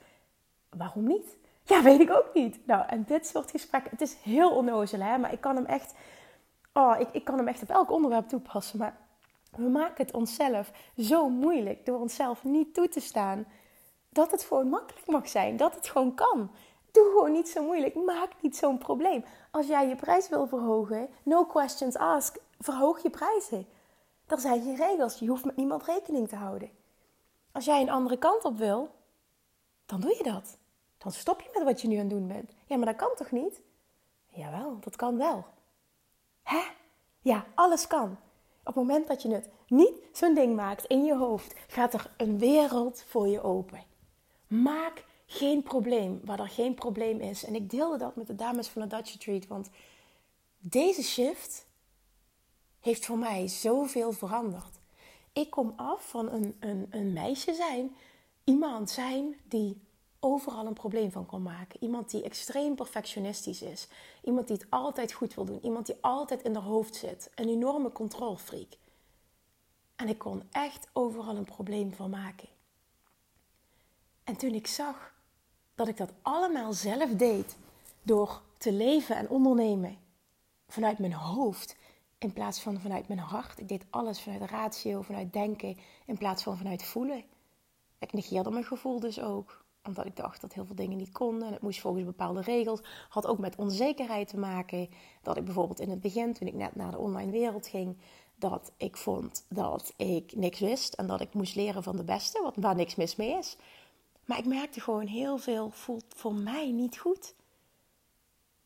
Waarom 0.76 1.06
niet? 1.06 1.36
Ja, 1.64 1.82
weet 1.82 2.00
ik 2.00 2.10
ook 2.10 2.30
niet. 2.34 2.66
Nou, 2.66 2.86
en 2.86 3.04
dit 3.06 3.26
soort 3.26 3.50
gesprekken, 3.50 3.90
het 3.90 4.00
is 4.00 4.14
heel 4.14 4.50
onnozel, 4.50 5.00
hè? 5.00 5.18
Maar 5.18 5.32
ik 5.32 5.40
kan 5.40 5.56
hem 5.56 5.64
echt, 5.64 5.94
oh, 6.72 6.94
ik, 6.98 7.08
ik 7.12 7.24
kan 7.24 7.38
hem 7.38 7.48
echt 7.48 7.62
op 7.62 7.70
elk 7.70 7.90
onderwerp 7.90 8.28
toepassen. 8.28 8.78
Maar 8.78 8.96
we 9.56 9.68
maken 9.68 10.04
het 10.04 10.14
onszelf 10.14 10.72
zo 10.96 11.28
moeilijk 11.28 11.86
door 11.86 12.00
onszelf 12.00 12.44
niet 12.44 12.74
toe 12.74 12.88
te 12.88 13.00
staan 13.00 13.46
dat 14.08 14.30
het 14.30 14.42
gewoon 14.42 14.68
makkelijk 14.68 15.06
mag 15.06 15.28
zijn. 15.28 15.56
Dat 15.56 15.74
het 15.74 15.88
gewoon 15.88 16.14
kan. 16.14 16.50
Doe 16.90 17.04
gewoon 17.04 17.32
niet 17.32 17.48
zo 17.48 17.64
moeilijk. 17.64 17.94
Maak 17.94 18.30
niet 18.40 18.56
zo'n 18.56 18.78
probleem. 18.78 19.24
Als 19.50 19.66
jij 19.66 19.88
je 19.88 19.96
prijs 19.96 20.28
wil 20.28 20.46
verhogen, 20.46 21.08
no 21.22 21.44
questions 21.44 21.96
asked, 21.96 22.42
verhoog 22.58 23.02
je 23.02 23.10
prijzen. 23.10 23.66
Er 24.26 24.40
zijn 24.40 24.62
geen 24.62 24.76
regels. 24.76 25.18
Je 25.18 25.28
hoeft 25.28 25.44
met 25.44 25.56
niemand 25.56 25.84
rekening 25.84 26.28
te 26.28 26.36
houden. 26.36 26.70
Als 27.52 27.64
jij 27.64 27.80
een 27.80 27.90
andere 27.90 28.18
kant 28.18 28.44
op 28.44 28.58
wil, 28.58 28.90
dan 29.86 30.00
doe 30.00 30.14
je 30.16 30.22
dat. 30.22 30.58
Dan 30.98 31.12
stop 31.12 31.40
je 31.40 31.50
met 31.54 31.62
wat 31.62 31.80
je 31.80 31.88
nu 31.88 31.94
aan 31.94 32.00
het 32.00 32.10
doen 32.10 32.28
bent. 32.28 32.52
Ja, 32.66 32.76
maar 32.76 32.86
dat 32.86 32.96
kan 32.96 33.14
toch 33.16 33.30
niet? 33.30 33.62
Jawel, 34.26 34.76
dat 34.80 34.96
kan 34.96 35.18
wel. 35.18 35.44
Hè? 36.42 36.62
Ja, 37.20 37.44
alles 37.54 37.86
kan. 37.86 38.18
Op 38.64 38.74
het 38.74 38.84
moment 38.84 39.08
dat 39.08 39.22
je 39.22 39.28
het 39.34 39.48
niet 39.66 39.92
zo'n 40.12 40.34
ding 40.34 40.56
maakt 40.56 40.84
in 40.84 41.04
je 41.04 41.16
hoofd, 41.16 41.54
gaat 41.66 41.94
er 41.94 42.10
een 42.16 42.38
wereld 42.38 43.04
voor 43.06 43.28
je 43.28 43.42
open. 43.42 43.84
Maak 44.46 45.04
geen 45.26 45.62
probleem, 45.62 46.20
waar 46.24 46.40
er 46.40 46.48
geen 46.48 46.74
probleem 46.74 47.20
is. 47.20 47.44
En 47.44 47.54
ik 47.54 47.70
deelde 47.70 47.98
dat 47.98 48.16
met 48.16 48.26
de 48.26 48.34
dames 48.34 48.68
van 48.68 48.82
de 48.82 48.88
Dutch 48.88 49.12
Retreat, 49.12 49.46
want 49.46 49.70
deze 50.58 51.02
shift 51.02 51.66
heeft 52.80 53.06
voor 53.06 53.18
mij 53.18 53.48
zoveel 53.48 54.12
veranderd. 54.12 54.80
Ik 55.32 55.50
kom 55.50 55.72
af 55.76 56.08
van 56.08 56.32
een, 56.32 56.56
een, 56.60 56.86
een 56.90 57.12
meisje 57.12 57.54
zijn, 57.54 57.96
iemand 58.44 58.90
zijn 58.90 59.36
die 59.48 59.80
overal 60.24 60.66
een 60.66 60.72
probleem 60.72 61.10
van 61.10 61.26
kan 61.26 61.42
maken. 61.42 61.82
Iemand 61.82 62.10
die 62.10 62.22
extreem 62.22 62.74
perfectionistisch 62.74 63.62
is. 63.62 63.88
Iemand 64.22 64.46
die 64.46 64.56
het 64.56 64.66
altijd 64.70 65.12
goed 65.12 65.34
wil 65.34 65.44
doen. 65.44 65.58
Iemand 65.62 65.86
die 65.86 65.96
altijd 66.00 66.42
in 66.42 66.54
haar 66.54 66.64
hoofd 66.64 66.94
zit. 66.94 67.30
Een 67.34 67.48
enorme 67.48 67.92
controlfreak. 67.92 68.76
En 69.96 70.08
ik 70.08 70.18
kon 70.18 70.42
echt 70.50 70.88
overal 70.92 71.36
een 71.36 71.44
probleem 71.44 71.92
van 71.92 72.10
maken. 72.10 72.48
En 74.24 74.36
toen 74.36 74.54
ik 74.54 74.66
zag 74.66 75.14
dat 75.74 75.88
ik 75.88 75.96
dat 75.96 76.12
allemaal 76.22 76.72
zelf 76.72 77.10
deed 77.10 77.56
door 78.02 78.42
te 78.58 78.72
leven 78.72 79.16
en 79.16 79.28
ondernemen 79.28 79.98
vanuit 80.68 80.98
mijn 80.98 81.12
hoofd 81.12 81.76
in 82.18 82.32
plaats 82.32 82.60
van 82.60 82.80
vanuit 82.80 83.08
mijn 83.08 83.20
hart. 83.20 83.58
Ik 83.58 83.68
deed 83.68 83.84
alles 83.90 84.20
vanuit 84.20 84.50
ratio, 84.50 85.02
vanuit 85.02 85.32
denken 85.32 85.78
in 86.06 86.18
plaats 86.18 86.42
van 86.42 86.56
vanuit 86.56 86.82
voelen. 86.82 87.24
Ik 87.98 88.12
negeerde 88.12 88.50
mijn 88.50 88.64
gevoel 88.64 89.00
dus 89.00 89.20
ook 89.20 89.61
omdat 89.86 90.06
ik 90.06 90.16
dacht 90.16 90.40
dat 90.40 90.52
heel 90.52 90.64
veel 90.64 90.74
dingen 90.74 90.96
niet 90.96 91.12
konden. 91.12 91.46
En 91.46 91.52
het 91.52 91.62
moest 91.62 91.80
volgens 91.80 92.04
bepaalde 92.04 92.40
regels. 92.40 92.80
Had 93.08 93.26
ook 93.26 93.38
met 93.38 93.56
onzekerheid 93.56 94.28
te 94.28 94.38
maken. 94.38 94.88
Dat 95.22 95.36
ik 95.36 95.44
bijvoorbeeld 95.44 95.80
in 95.80 95.90
het 95.90 96.00
begin, 96.00 96.32
toen 96.32 96.48
ik 96.48 96.54
net 96.54 96.74
naar 96.76 96.90
de 96.90 96.98
online 96.98 97.30
wereld 97.30 97.66
ging, 97.66 97.96
dat 98.36 98.72
ik 98.76 98.96
vond 98.96 99.44
dat 99.48 99.92
ik 99.96 100.34
niks 100.36 100.58
wist. 100.58 100.94
En 100.94 101.06
dat 101.06 101.20
ik 101.20 101.34
moest 101.34 101.54
leren 101.54 101.82
van 101.82 101.96
de 101.96 102.04
beste, 102.04 102.42
wat, 102.42 102.56
waar 102.56 102.74
niks 102.74 102.94
mis 102.94 103.16
mee 103.16 103.38
is. 103.38 103.56
Maar 104.24 104.38
ik 104.38 104.46
merkte 104.46 104.80
gewoon 104.80 105.06
heel 105.06 105.38
veel 105.38 105.70
voelt 105.70 106.04
voor 106.08 106.34
mij 106.34 106.70
niet 106.70 106.98
goed. 106.98 107.34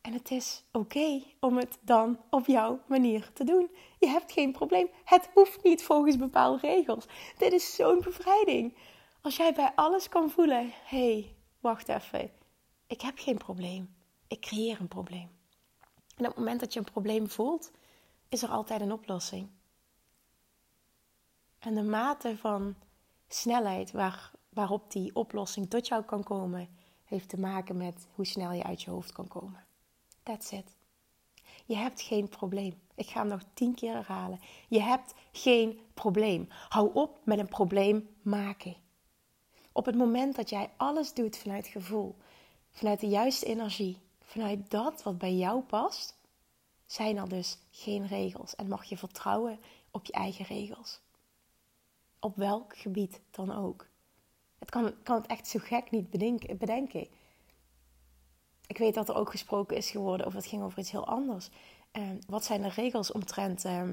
En 0.01 0.13
het 0.13 0.31
is 0.31 0.63
oké 0.71 1.21
om 1.39 1.57
het 1.57 1.77
dan 1.81 2.19
op 2.29 2.45
jouw 2.45 2.79
manier 2.85 3.29
te 3.33 3.43
doen. 3.43 3.69
Je 3.99 4.07
hebt 4.07 4.31
geen 4.31 4.51
probleem. 4.51 4.89
Het 5.03 5.29
hoeft 5.33 5.63
niet 5.63 5.83
volgens 5.83 6.17
bepaalde 6.17 6.67
regels. 6.67 7.05
Dit 7.37 7.53
is 7.53 7.75
zo'n 7.75 8.01
bevrijding. 8.03 8.73
Als 9.27 9.35
jij 9.37 9.53
bij 9.53 9.71
alles 9.75 10.09
kan 10.09 10.29
voelen: 10.29 10.71
hé, 10.83 11.11
hey, 11.11 11.35
wacht 11.59 11.89
even. 11.89 12.31
Ik 12.85 13.01
heb 13.01 13.17
geen 13.17 13.37
probleem. 13.37 13.95
Ik 14.27 14.41
creëer 14.41 14.79
een 14.79 14.87
probleem. 14.87 15.29
En 16.15 16.25
op 16.25 16.25
het 16.25 16.35
moment 16.35 16.59
dat 16.59 16.73
je 16.73 16.79
een 16.79 16.91
probleem 16.91 17.29
voelt, 17.29 17.71
is 18.29 18.43
er 18.43 18.49
altijd 18.49 18.81
een 18.81 18.91
oplossing. 18.91 19.49
En 21.59 21.75
de 21.75 21.83
mate 21.83 22.37
van 22.37 22.75
snelheid 23.27 23.91
waar, 23.91 24.31
waarop 24.49 24.91
die 24.91 25.15
oplossing 25.15 25.69
tot 25.69 25.87
jou 25.87 26.03
kan 26.03 26.23
komen, 26.23 26.69
heeft 27.03 27.29
te 27.29 27.39
maken 27.39 27.77
met 27.77 28.07
hoe 28.15 28.25
snel 28.25 28.51
je 28.51 28.63
uit 28.63 28.81
je 28.81 28.91
hoofd 28.91 29.11
kan 29.11 29.27
komen. 29.27 29.65
That's 30.23 30.51
it. 30.51 30.75
Je 31.65 31.75
hebt 31.75 32.01
geen 32.01 32.29
probleem. 32.29 32.81
Ik 32.95 33.07
ga 33.07 33.19
hem 33.19 33.27
nog 33.27 33.43
tien 33.53 33.75
keer 33.75 33.93
herhalen. 33.93 34.39
Je 34.67 34.81
hebt 34.81 35.13
geen 35.31 35.79
probleem. 35.93 36.47
Hou 36.69 36.93
op 36.93 37.19
met 37.23 37.39
een 37.39 37.47
probleem 37.47 38.09
maken. 38.21 38.85
Op 39.77 39.85
het 39.85 39.95
moment 39.95 40.35
dat 40.35 40.49
jij 40.49 40.69
alles 40.77 41.13
doet 41.13 41.37
vanuit 41.37 41.67
gevoel, 41.67 42.15
vanuit 42.71 42.99
de 42.99 43.07
juiste 43.07 43.45
energie, 43.45 43.97
vanuit 44.21 44.69
dat 44.71 45.03
wat 45.03 45.17
bij 45.17 45.33
jou 45.33 45.61
past, 45.61 46.17
zijn 46.85 47.17
er 47.17 47.29
dus 47.29 47.57
geen 47.71 48.07
regels 48.07 48.55
en 48.55 48.67
mag 48.67 48.83
je 48.83 48.97
vertrouwen 48.97 49.59
op 49.91 50.05
je 50.05 50.13
eigen 50.13 50.45
regels. 50.45 51.01
Op 52.19 52.35
welk 52.35 52.77
gebied 52.77 53.21
dan 53.31 53.51
ook. 53.51 53.87
Het 54.59 54.69
kan, 54.69 54.93
kan 55.03 55.15
het 55.15 55.27
echt 55.27 55.47
zo 55.47 55.59
gek 55.61 55.91
niet 55.91 56.09
bedenken. 56.57 57.07
Ik 58.67 58.77
weet 58.77 58.93
dat 58.93 59.09
er 59.09 59.15
ook 59.15 59.29
gesproken 59.29 59.77
is 59.77 59.89
geworden, 59.89 60.25
of 60.25 60.33
het 60.33 60.45
ging 60.45 60.63
over 60.63 60.79
iets 60.79 60.91
heel 60.91 61.07
anders. 61.07 61.49
Uh, 61.93 62.03
wat 62.27 62.45
zijn 62.45 62.61
de 62.61 62.69
regels 62.69 63.11
omtrent 63.11 63.65
uh, 63.65 63.89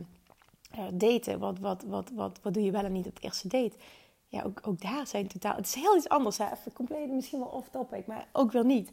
daten? 0.92 1.38
Wat, 1.38 1.58
wat, 1.58 1.82
wat, 1.82 2.10
wat, 2.10 2.38
wat 2.42 2.54
doe 2.54 2.62
je 2.62 2.70
wel 2.70 2.84
en 2.84 2.92
niet 2.92 3.06
op 3.06 3.14
het 3.14 3.24
eerste 3.24 3.48
date? 3.48 3.76
Ja, 4.34 4.42
ook, 4.42 4.60
ook 4.62 4.80
daar 4.80 5.06
zijn 5.06 5.28
totaal... 5.28 5.56
Het 5.56 5.66
is 5.66 5.74
heel 5.74 5.96
iets 5.96 6.08
anders, 6.08 6.38
hè? 6.38 6.46
Compleet 6.72 7.10
misschien 7.10 7.38
wel 7.38 7.48
off-topic, 7.48 8.06
maar 8.06 8.26
ook 8.32 8.52
weer 8.52 8.64
niet. 8.64 8.90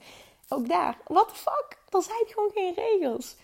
Ook 0.48 0.67
daar, 0.67 0.98
what 1.07 1.27
the 1.27 1.36
fuck? 1.36 1.77
Er 1.89 2.01
zijn 2.01 2.25
gewoon 2.27 2.51
geen 2.53 2.74
regels. 2.74 3.36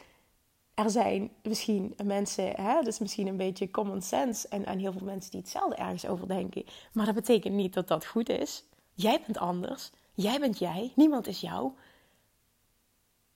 Er 0.73 0.89
zijn 0.89 1.31
misschien 1.43 1.95
mensen, 2.03 2.55
hè, 2.61 2.81
dus 2.81 2.99
misschien 2.99 3.27
een 3.27 3.37
beetje 3.37 3.71
common 3.71 4.01
sense... 4.01 4.47
En, 4.47 4.65
en 4.65 4.79
heel 4.79 4.91
veel 4.91 5.05
mensen 5.05 5.31
die 5.31 5.39
hetzelfde 5.39 5.75
ergens 5.75 6.05
over 6.05 6.27
denken. 6.27 6.65
Maar 6.93 7.05
dat 7.05 7.15
betekent 7.15 7.53
niet 7.53 7.73
dat 7.73 7.87
dat 7.87 8.05
goed 8.05 8.29
is. 8.29 8.63
Jij 8.93 9.21
bent 9.25 9.37
anders. 9.37 9.91
Jij 10.13 10.39
bent 10.39 10.59
jij. 10.59 10.91
Niemand 10.95 11.27
is 11.27 11.41
jou. 11.41 11.71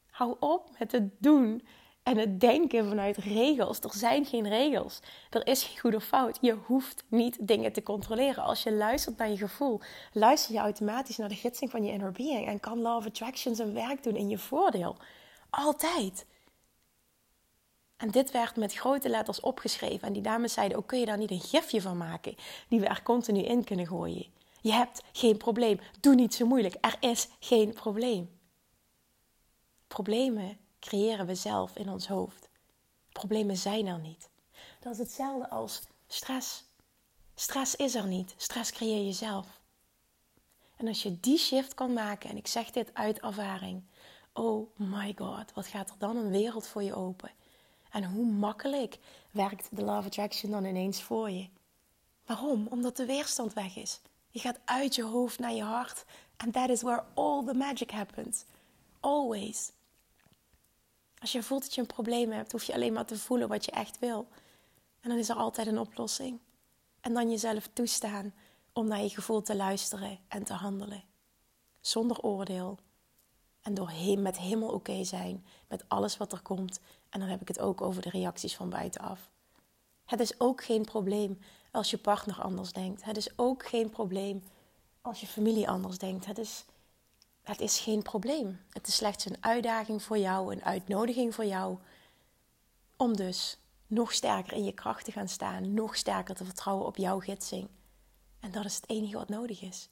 Hou 0.10 0.36
op 0.40 0.70
met 0.80 0.92
het 0.92 1.10
doen 1.18 1.62
en 2.04 2.18
het 2.18 2.40
denken 2.40 2.88
vanuit 2.88 3.18
regels. 3.18 3.80
Er 3.80 3.94
zijn 3.94 4.26
geen 4.26 4.48
regels. 4.48 5.00
Er 5.30 5.48
is 5.48 5.64
geen 5.64 5.80
goed 5.80 5.96
of 5.96 6.04
fout. 6.04 6.38
Je 6.42 6.54
hoeft 6.54 7.04
niet 7.08 7.38
dingen 7.48 7.74
te 7.74 7.84
controleren. 7.84 8.44
Als 8.44 8.64
je 8.64 8.74
luistert 8.74 9.18
naar 9.18 9.30
je 9.30 9.38
gevoel, 9.38 9.82
luister 10.14 10.54
je 10.54 10.60
automatisch 10.60 11.18
naar 11.18 11.30
de 11.30 11.36
gidsing 11.36 11.72
van 11.72 11.84
je 11.84 11.92
inner 11.92 12.12
being 12.12 12.48
en 12.48 12.60
kan 12.60 12.82
Law 12.82 12.98
of 12.98 13.06
Attraction 13.06 13.56
zijn 13.56 13.74
werk 13.74 14.04
doen 14.04 14.16
in 14.16 14.30
je 14.30 14.38
voordeel. 14.38 14.98
Altijd. 15.50 16.26
En 17.98 18.12
dit 18.12 18.32
werd 18.32 18.56
met 18.56 18.74
grote 18.74 19.10
letters 19.10 19.40
opgeschreven. 19.40 20.08
En 20.08 20.14
die 20.14 20.22
dames 20.22 20.54
zeiden: 20.54 20.78
ook 20.78 20.88
kun 20.88 21.00
je 21.00 21.06
daar 21.06 21.18
niet 21.18 21.32
een 21.32 21.40
gifje 21.40 21.82
van 21.82 21.98
maken 21.98 22.36
die 22.68 22.80
we 22.80 22.88
er 22.88 23.04
continu 23.04 23.40
in 23.40 23.64
kunnen 23.64 23.88
gooien? 23.88 24.26
Je 24.62 24.72
hebt 24.72 25.04
geen 25.12 25.38
probleem. 25.38 25.80
Doe 26.00 26.16
niet 26.16 26.34
zo 26.34 26.46
moeilijk. 26.46 26.76
Er 26.82 26.96
is 27.00 27.28
geen 27.40 27.74
probleem. 27.74 28.40
Problemen 29.88 30.58
creëren 30.82 31.26
we 31.26 31.36
zelf 31.36 31.76
in 31.76 31.90
ons 31.90 32.08
hoofd. 32.08 32.50
Problemen 33.12 33.58
zijn 33.58 33.86
er 33.86 34.00
niet. 34.00 34.30
Dat 34.80 34.94
is 34.94 34.98
hetzelfde 34.98 35.50
als 35.50 35.82
stress. 36.08 36.64
Stress 37.36 37.76
is 37.76 37.96
er 37.96 38.08
niet. 38.08 38.34
Stress 38.38 38.72
creëer 38.72 39.06
je 39.06 39.14
zelf. 39.14 39.60
En 40.78 40.88
als 40.88 41.04
je 41.04 41.20
die 41.20 41.38
shift 41.38 41.74
kan 41.74 41.94
maken, 41.94 42.30
en 42.30 42.38
ik 42.38 42.48
zeg 42.48 42.72
dit 42.72 42.94
uit 42.94 43.20
ervaring, 43.20 43.84
oh 44.34 44.70
my 44.76 45.14
god, 45.18 45.54
wat 45.54 45.68
gaat 45.68 45.90
er 45.90 45.96
dan 45.98 46.16
een 46.18 46.32
wereld 46.32 46.68
voor 46.68 46.84
je 46.84 46.96
open? 46.96 47.32
En 47.92 48.04
hoe 48.04 48.26
makkelijk 48.26 48.98
werkt 49.32 49.68
de 49.72 49.84
Love 49.84 50.08
Attraction 50.08 50.52
dan 50.52 50.66
ineens 50.66 51.02
voor 51.02 51.30
je? 51.30 51.50
Waarom? 52.26 52.68
Omdat 52.68 52.98
de 52.98 53.06
weerstand 53.06 53.54
weg 53.54 53.76
is. 53.76 54.02
Je 54.30 54.40
gaat 54.40 54.60
uit 54.66 54.96
je 54.96 55.04
hoofd 55.04 55.40
naar 55.40 55.54
je 55.54 55.64
hart. 55.64 56.06
And 56.38 56.54
that 56.54 56.70
is 56.70 56.82
where 56.82 57.04
all 57.14 57.46
the 57.46 57.54
magic 57.54 57.92
happens. 57.92 58.46
Always. 59.00 59.72
Als 61.22 61.32
je 61.32 61.44
voelt 61.44 61.62
dat 61.62 61.76
je 61.76 61.82
een 61.82 61.88
probleem 61.88 62.32
hebt, 62.32 62.52
hoef 62.52 62.64
je 62.64 62.74
alleen 62.74 62.94
maar 62.94 63.06
te 63.06 63.18
voelen 63.18 63.48
wat 63.48 63.66
je 63.66 63.72
echt 63.72 64.00
wil. 64.00 64.28
En 65.00 65.10
dan 65.10 65.18
is 65.18 65.30
er 65.30 65.36
altijd 65.36 65.68
een 65.68 65.80
oplossing. 65.80 66.40
En 67.02 67.14
dan 67.14 67.30
jezelf 67.30 67.70
toestaan 67.74 68.34
om 68.74 68.88
naar 68.88 69.02
je 69.02 69.10
gevoel 69.10 69.42
te 69.42 69.56
luisteren 69.56 70.20
en 70.28 70.44
te 70.44 70.54
handelen. 70.54 71.04
Zonder 71.80 72.22
oordeel. 72.22 72.78
En 73.62 73.74
door 73.74 73.92
met 74.18 74.38
helemaal 74.38 74.74
oké 74.74 75.04
zijn 75.04 75.46
met 75.68 75.84
alles 75.88 76.18
wat 76.18 76.32
er 76.32 76.42
komt. 76.42 76.80
En 77.10 77.20
dan 77.20 77.30
heb 77.30 77.42
ik 77.42 77.48
het 77.48 77.60
ook 77.60 77.82
over 77.82 78.02
de 78.02 78.10
reacties 78.10 78.56
van 78.56 78.70
buitenaf. 78.70 79.30
Het 80.06 80.20
is 80.20 80.40
ook 80.40 80.64
geen 80.64 80.86
probleem 80.86 81.40
als 81.72 81.90
je 81.90 81.98
partner 81.98 82.42
anders 82.42 82.74
denkt. 82.74 83.04
Het 83.04 83.18
is 83.18 83.38
ook 83.38 83.68
geen 83.68 83.90
probleem 83.90 84.44
als 85.02 85.20
je 85.20 85.28
familie 85.28 85.70
anders 85.70 85.98
denkt. 85.98 86.26
Het 86.26 86.38
is 86.38 86.66
het 87.52 87.62
is 87.62 87.80
geen 87.80 88.02
probleem. 88.02 88.60
Het 88.70 88.88
is 88.88 88.96
slechts 88.96 89.26
een 89.26 89.44
uitdaging 89.44 90.04
voor 90.04 90.18
jou, 90.18 90.54
een 90.54 90.64
uitnodiging 90.64 91.36
voor 91.36 91.46
jou. 91.46 91.78
Om 92.98 93.16
dus 93.16 93.58
nog 93.88 94.14
sterker 94.14 94.54
in 94.54 94.64
je 94.64 94.74
kracht 94.74 95.06
te 95.06 95.12
gaan 95.12 95.28
staan, 95.28 95.74
nog 95.74 95.96
sterker 95.96 96.36
te 96.36 96.46
vertrouwen 96.46 96.86
op 96.86 96.98
jouw 96.98 97.20
gidsing. 97.20 97.68
En 98.40 98.52
dat 98.52 98.66
is 98.66 98.76
het 98.76 98.90
enige 98.90 99.18
wat 99.18 99.30
nodig 99.30 99.62
is. 99.62 99.90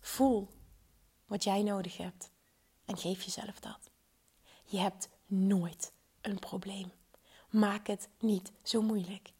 Voel 0.00 0.48
wat 1.26 1.44
jij 1.44 1.62
nodig 1.62 1.96
hebt 1.96 2.30
en 2.84 2.96
geef 2.96 3.22
jezelf 3.22 3.60
dat. 3.60 3.90
Je 4.64 4.78
hebt 4.78 5.08
nooit 5.26 5.92
een 6.20 6.38
probleem. 6.38 6.92
Maak 7.50 7.86
het 7.86 8.08
niet 8.18 8.52
zo 8.62 8.82
moeilijk. 8.82 9.32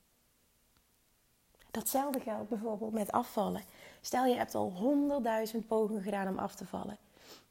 Datzelfde 1.71 2.21
geldt 2.21 2.49
bijvoorbeeld 2.49 2.92
met 2.92 3.12
afvallen. 3.12 3.62
Stel 4.04 4.25
je 4.25 4.34
hebt 4.34 4.54
al 4.54 4.70
honderdduizend 4.70 5.66
pogingen 5.66 6.02
gedaan 6.02 6.28
om 6.28 6.38
af 6.38 6.54
te 6.54 6.66
vallen. 6.66 6.99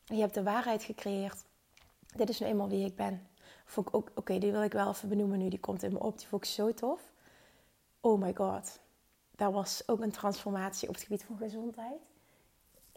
En 0.07 0.15
je 0.15 0.21
hebt 0.21 0.33
de 0.33 0.43
waarheid 0.43 0.83
gecreëerd. 0.83 1.43
Dit 2.15 2.29
is 2.29 2.39
nu 2.39 2.47
eenmaal 2.47 2.69
wie 2.69 2.85
ik 2.85 2.95
ben. 2.95 3.27
Vond 3.65 3.87
ik 3.87 3.95
ook, 3.95 4.11
oké, 4.15 4.37
die 4.39 4.51
wil 4.51 4.63
ik 4.63 4.71
wel 4.71 4.89
even 4.89 5.09
benoemen 5.09 5.37
nu. 5.37 5.49
Die 5.49 5.59
komt 5.59 5.83
in 5.83 5.93
me 5.93 5.99
op. 5.99 6.17
Die 6.17 6.27
vond 6.27 6.43
ik 6.43 6.49
zo 6.49 6.73
tof. 6.73 7.01
Oh 7.99 8.21
my 8.21 8.33
god. 8.35 8.79
Dat 9.35 9.53
was 9.53 9.83
ook 9.85 10.01
een 10.01 10.11
transformatie 10.11 10.87
op 10.87 10.93
het 10.93 11.03
gebied 11.03 11.23
van 11.23 11.37
gezondheid. 11.37 12.01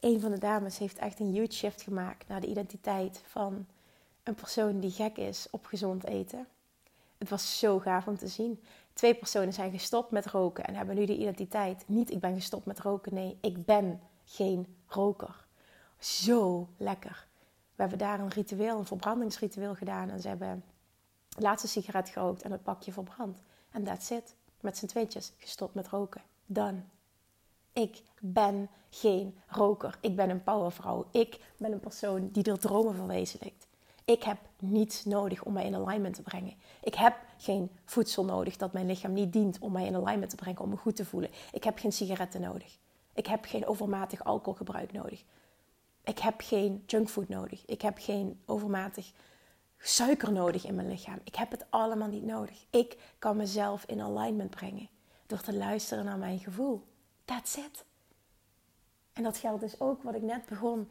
Een 0.01 0.21
van 0.21 0.31
de 0.31 0.39
dames 0.39 0.79
heeft 0.79 0.99
echt 0.99 1.21
een 1.21 1.33
huge 1.33 1.53
shift 1.53 1.83
gemaakt 1.83 2.29
naar 2.29 2.41
de 2.41 2.47
identiteit 2.47 3.21
van 3.27 3.67
een 4.23 4.35
persoon 4.35 4.81
die 4.81 4.91
gek 4.91 5.17
is 5.17 5.47
op 5.51 5.67
gezond 5.67 6.05
eten. 6.05 6.47
Het 7.19 7.29
was 7.29 7.59
zo 7.59 7.79
gaaf 7.79 8.07
om 8.07 8.17
te 8.19 8.29
zien. 8.29 8.63
Twee 8.97 9.15
personen 9.15 9.53
zijn 9.53 9.71
gestopt 9.71 10.11
met 10.11 10.27
roken 10.27 10.65
en 10.65 10.75
hebben 10.75 10.95
nu 10.95 11.07
de 11.07 11.17
identiteit. 11.17 11.85
Niet 11.87 12.11
ik 12.11 12.21
ben 12.21 12.35
gestopt 12.35 12.67
met 12.67 12.81
roken, 12.81 13.15
nee, 13.15 13.39
ik 13.41 13.65
ben 13.65 14.01
geen 14.25 14.77
roker. 14.87 15.47
Zo 15.99 16.69
lekker. 16.77 17.27
We 17.75 17.83
hebben 17.83 17.99
daar 17.99 18.21
een 18.21 18.29
ritueel, 18.29 18.79
een 18.79 18.87
verbrandingsritueel 18.87 19.75
gedaan. 19.75 20.11
En 20.11 20.21
ze 20.21 20.29
hebben 20.29 20.65
de 21.29 21.41
laatste 21.41 21.69
sigaret 21.69 22.09
gerookt 22.09 22.43
en 22.43 22.53
het 22.53 22.63
pakje 22.63 22.93
verbrand. 22.93 23.43
En 23.71 23.85
that's 23.85 24.11
it. 24.11 24.35
Met 24.61 24.77
z'n 24.77 24.87
tweetjes 24.87 25.33
gestopt 25.39 25.75
met 25.75 25.89
roken. 25.89 26.23
Done. 26.47 26.81
Ik 27.73 28.03
ben 28.21 28.69
geen 28.91 29.39
roker. 29.47 29.99
Ik 30.01 30.17
ben 30.17 30.31
een 30.31 30.43
powervrouw. 30.43 31.07
Ik 31.11 31.41
ben 31.57 31.73
een 31.73 31.81
persoon 31.81 32.29
die 32.33 32.45
er 32.45 32.59
dromen 32.59 32.95
verwezenlijkt. 32.95 33.66
Ik 34.07 34.23
heb 34.23 34.39
niets 34.59 35.05
nodig 35.05 35.43
om 35.43 35.53
mij 35.53 35.65
in 35.65 35.75
alignment 35.75 36.15
te 36.15 36.23
brengen. 36.23 36.55
Ik 36.83 36.95
heb 36.95 37.17
geen 37.37 37.71
voedsel 37.85 38.25
nodig 38.25 38.57
dat 38.57 38.73
mijn 38.73 38.87
lichaam 38.87 39.13
niet 39.13 39.33
dient 39.33 39.59
om 39.59 39.73
mij 39.73 39.87
in 39.87 39.95
alignment 39.95 40.31
te 40.31 40.37
brengen, 40.37 40.61
om 40.61 40.69
me 40.69 40.77
goed 40.77 40.97
te 40.97 41.05
voelen. 41.05 41.31
Ik 41.53 41.65
heb 41.65 41.79
geen 41.79 41.93
sigaretten 41.93 42.41
nodig. 42.41 42.79
Ik 43.15 43.27
heb 43.27 43.45
geen 43.45 43.67
overmatig 43.67 44.25
alcoholgebruik 44.25 44.93
nodig. 44.93 45.25
Ik 46.05 46.19
heb 46.19 46.35
geen 46.41 46.83
junkfood 46.87 47.29
nodig. 47.29 47.65
Ik 47.67 47.83
heb 47.83 47.99
geen 47.99 48.41
overmatig 48.45 49.13
suiker 49.79 50.33
nodig 50.33 50.65
in 50.67 50.75
mijn 50.75 50.89
lichaam. 50.89 51.19
Ik 51.25 51.35
heb 51.35 51.51
het 51.51 51.65
allemaal 51.71 52.09
niet 52.09 52.25
nodig. 52.25 52.67
Ik 52.71 52.99
kan 53.19 53.37
mezelf 53.37 53.85
in 53.85 54.01
alignment 54.01 54.51
brengen 54.51 54.89
door 55.27 55.41
te 55.41 55.55
luisteren 55.55 56.05
naar 56.05 56.19
mijn 56.19 56.39
gevoel. 56.39 56.87
That's 57.25 57.57
it. 57.57 57.85
En 59.13 59.23
dat 59.23 59.37
geldt 59.37 59.61
dus 59.61 59.81
ook 59.81 60.03
wat 60.03 60.15
ik 60.15 60.23
net 60.23 60.47
begon. 60.47 60.91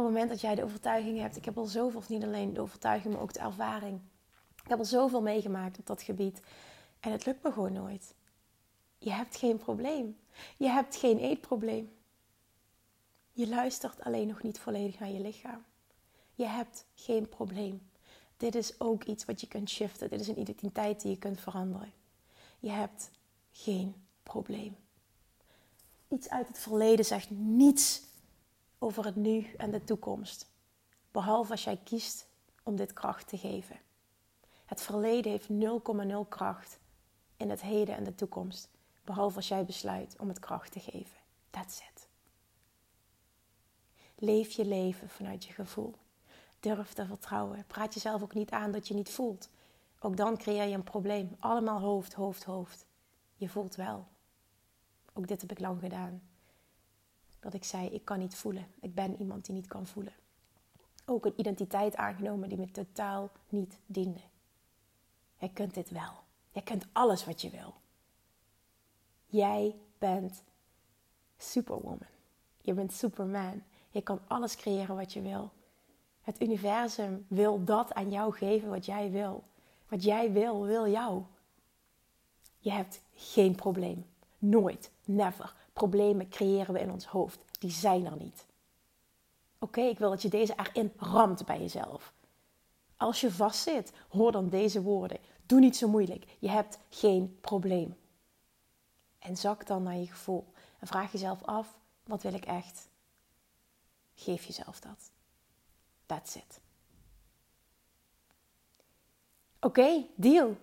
Op 0.00 0.06
het 0.06 0.14
moment 0.14 0.30
dat 0.30 0.40
jij 0.40 0.54
de 0.54 0.64
overtuiging 0.64 1.18
hebt, 1.18 1.36
ik 1.36 1.44
heb 1.44 1.58
al 1.58 1.64
zoveel, 1.64 1.98
of 1.98 2.08
niet 2.08 2.24
alleen 2.24 2.54
de 2.54 2.60
overtuiging, 2.60 3.14
maar 3.14 3.22
ook 3.22 3.32
de 3.32 3.40
ervaring. 3.40 4.00
Ik 4.62 4.68
heb 4.68 4.78
al 4.78 4.84
zoveel 4.84 5.22
meegemaakt 5.22 5.78
op 5.78 5.86
dat 5.86 6.02
gebied. 6.02 6.40
En 7.00 7.12
het 7.12 7.26
lukt 7.26 7.42
me 7.42 7.52
gewoon 7.52 7.72
nooit. 7.72 8.14
Je 8.98 9.12
hebt 9.12 9.36
geen 9.36 9.56
probleem. 9.56 10.18
Je 10.56 10.68
hebt 10.68 10.96
geen 10.96 11.18
eetprobleem. 11.18 11.92
Je 13.32 13.48
luistert 13.48 14.00
alleen 14.00 14.26
nog 14.26 14.42
niet 14.42 14.58
volledig 14.58 14.98
naar 14.98 15.10
je 15.10 15.20
lichaam. 15.20 15.64
Je 16.34 16.46
hebt 16.46 16.84
geen 16.94 17.28
probleem. 17.28 17.90
Dit 18.36 18.54
is 18.54 18.80
ook 18.80 19.04
iets 19.04 19.24
wat 19.24 19.40
je 19.40 19.46
kunt 19.46 19.70
shiften. 19.70 20.10
Dit 20.10 20.20
is 20.20 20.28
een 20.28 20.40
identiteit 20.40 21.00
die 21.00 21.10
je 21.10 21.18
kunt 21.18 21.40
veranderen. 21.40 21.92
Je 22.58 22.70
hebt 22.70 23.10
geen 23.52 23.94
probleem. 24.22 24.76
Iets 26.08 26.28
uit 26.28 26.48
het 26.48 26.58
verleden 26.58 27.04
zegt 27.04 27.30
niets 27.30 28.08
over 28.82 29.04
het 29.04 29.16
nu 29.16 29.52
en 29.56 29.70
de 29.70 29.84
toekomst. 29.84 30.50
Behalve 31.10 31.50
als 31.50 31.64
jij 31.64 31.80
kiest 31.84 32.26
om 32.62 32.76
dit 32.76 32.92
kracht 32.92 33.28
te 33.28 33.38
geven. 33.38 33.80
Het 34.64 34.82
verleden 34.82 35.30
heeft 35.30 35.48
0,0 36.24 36.28
kracht 36.28 36.78
in 37.36 37.50
het 37.50 37.60
heden 37.60 37.96
en 37.96 38.04
de 38.04 38.14
toekomst. 38.14 38.68
Behalve 39.04 39.36
als 39.36 39.48
jij 39.48 39.64
besluit 39.64 40.16
om 40.18 40.28
het 40.28 40.38
kracht 40.38 40.72
te 40.72 40.80
geven. 40.80 41.16
That's 41.50 41.78
it. 41.78 42.08
Leef 44.14 44.50
je 44.50 44.64
leven 44.64 45.08
vanuit 45.08 45.44
je 45.44 45.52
gevoel. 45.52 45.94
Durf 46.60 46.92
te 46.92 47.06
vertrouwen. 47.06 47.64
Praat 47.66 47.94
jezelf 47.94 48.22
ook 48.22 48.34
niet 48.34 48.50
aan 48.50 48.72
dat 48.72 48.88
je 48.88 48.94
niet 48.94 49.10
voelt. 49.10 49.48
Ook 50.00 50.16
dan 50.16 50.36
creëer 50.36 50.64
je 50.64 50.74
een 50.74 50.84
probleem. 50.84 51.36
Allemaal 51.38 51.80
hoofd, 51.80 52.12
hoofd, 52.12 52.44
hoofd. 52.44 52.86
Je 53.34 53.48
voelt 53.48 53.74
wel. 53.74 54.06
Ook 55.12 55.26
dit 55.26 55.40
heb 55.40 55.50
ik 55.50 55.58
lang 55.58 55.80
gedaan. 55.80 56.29
Dat 57.40 57.54
ik 57.54 57.64
zei, 57.64 57.88
ik 57.88 58.04
kan 58.04 58.18
niet 58.18 58.34
voelen. 58.34 58.66
Ik 58.80 58.94
ben 58.94 59.20
iemand 59.20 59.44
die 59.44 59.54
niet 59.54 59.66
kan 59.66 59.86
voelen. 59.86 60.12
Ook 61.06 61.24
een 61.24 61.34
identiteit 61.36 61.96
aangenomen 61.96 62.48
die 62.48 62.58
me 62.58 62.70
totaal 62.70 63.30
niet 63.48 63.78
diende. 63.86 64.20
Jij 65.38 65.48
kunt 65.48 65.74
dit 65.74 65.90
wel. 65.90 66.12
Jij 66.50 66.62
kunt 66.62 66.86
alles 66.92 67.24
wat 67.24 67.40
je 67.40 67.50
wil. 67.50 67.74
Jij 69.26 69.76
bent 69.98 70.42
superwoman. 71.36 72.08
Je 72.60 72.72
bent 72.74 72.92
superman. 72.92 73.62
Je 73.90 74.02
kan 74.02 74.20
alles 74.26 74.56
creëren 74.56 74.96
wat 74.96 75.12
je 75.12 75.22
wil. 75.22 75.50
Het 76.20 76.42
universum 76.42 77.26
wil 77.28 77.64
dat 77.64 77.94
aan 77.94 78.10
jou 78.10 78.32
geven 78.32 78.68
wat 78.68 78.86
jij 78.86 79.10
wil. 79.10 79.44
Wat 79.88 80.02
jij 80.02 80.32
wil, 80.32 80.64
wil 80.64 80.88
jou. 80.88 81.22
Je 82.58 82.70
hebt 82.70 83.00
geen 83.14 83.54
probleem. 83.54 84.06
Nooit. 84.38 84.90
Never. 85.04 85.54
Problemen 85.80 86.28
creëren 86.28 86.74
we 86.74 86.80
in 86.80 86.90
ons 86.90 87.06
hoofd. 87.06 87.38
Die 87.58 87.70
zijn 87.70 88.06
er 88.06 88.16
niet. 88.16 88.46
Oké, 89.58 89.80
ik 89.80 89.98
wil 89.98 90.10
dat 90.10 90.22
je 90.22 90.28
deze 90.28 90.54
erin 90.56 90.92
ramt 90.96 91.46
bij 91.46 91.60
jezelf. 91.60 92.12
Als 92.96 93.20
je 93.20 93.32
vastzit, 93.32 93.92
hoor 94.08 94.32
dan 94.32 94.48
deze 94.48 94.82
woorden. 94.82 95.18
Doe 95.46 95.60
niet 95.60 95.76
zo 95.76 95.88
moeilijk. 95.88 96.36
Je 96.38 96.50
hebt 96.50 96.78
geen 96.88 97.38
probleem. 97.40 97.96
En 99.18 99.36
zak 99.36 99.66
dan 99.66 99.82
naar 99.82 99.96
je 99.96 100.06
gevoel. 100.06 100.52
En 100.78 100.86
vraag 100.86 101.12
jezelf 101.12 101.42
af: 101.42 101.78
wat 102.04 102.22
wil 102.22 102.34
ik 102.34 102.44
echt? 102.44 102.88
Geef 104.14 104.44
jezelf 104.44 104.80
dat. 104.80 105.10
That's 106.06 106.34
it. 106.34 106.60
Oké, 109.60 110.06
deal. 110.14 110.56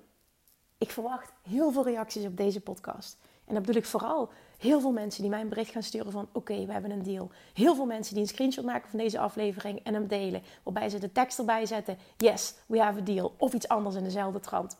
Ik 0.77 0.91
verwacht 0.91 1.33
heel 1.41 1.71
veel 1.71 1.83
reacties 1.83 2.25
op 2.25 2.37
deze 2.37 2.61
podcast. 2.61 3.17
En 3.45 3.53
dat 3.53 3.65
bedoel 3.65 3.81
ik 3.81 3.87
vooral 3.87 4.31
heel 4.57 4.79
veel 4.79 4.91
mensen 4.91 5.21
die 5.21 5.31
mij 5.31 5.41
een 5.41 5.49
bericht 5.49 5.71
gaan 5.71 5.83
sturen 5.83 6.11
van... 6.11 6.27
oké, 6.31 6.65
we 6.65 6.71
hebben 6.71 6.91
een 6.91 7.03
deal. 7.03 7.31
Heel 7.53 7.75
veel 7.75 7.85
mensen 7.85 8.13
die 8.13 8.23
een 8.23 8.29
screenshot 8.29 8.65
maken 8.65 8.89
van 8.89 8.99
deze 8.99 9.19
aflevering 9.19 9.79
en 9.83 9.93
hem 9.93 10.07
delen. 10.07 10.41
Waarbij 10.63 10.89
ze 10.89 10.99
de 10.99 11.11
tekst 11.11 11.39
erbij 11.39 11.65
zetten. 11.65 11.97
Yes, 12.17 12.53
we 12.65 12.79
have 12.79 12.99
a 12.99 13.03
deal. 13.03 13.33
Of 13.37 13.53
iets 13.53 13.67
anders 13.67 13.95
in 13.95 14.03
dezelfde 14.03 14.39
trant. 14.39 14.77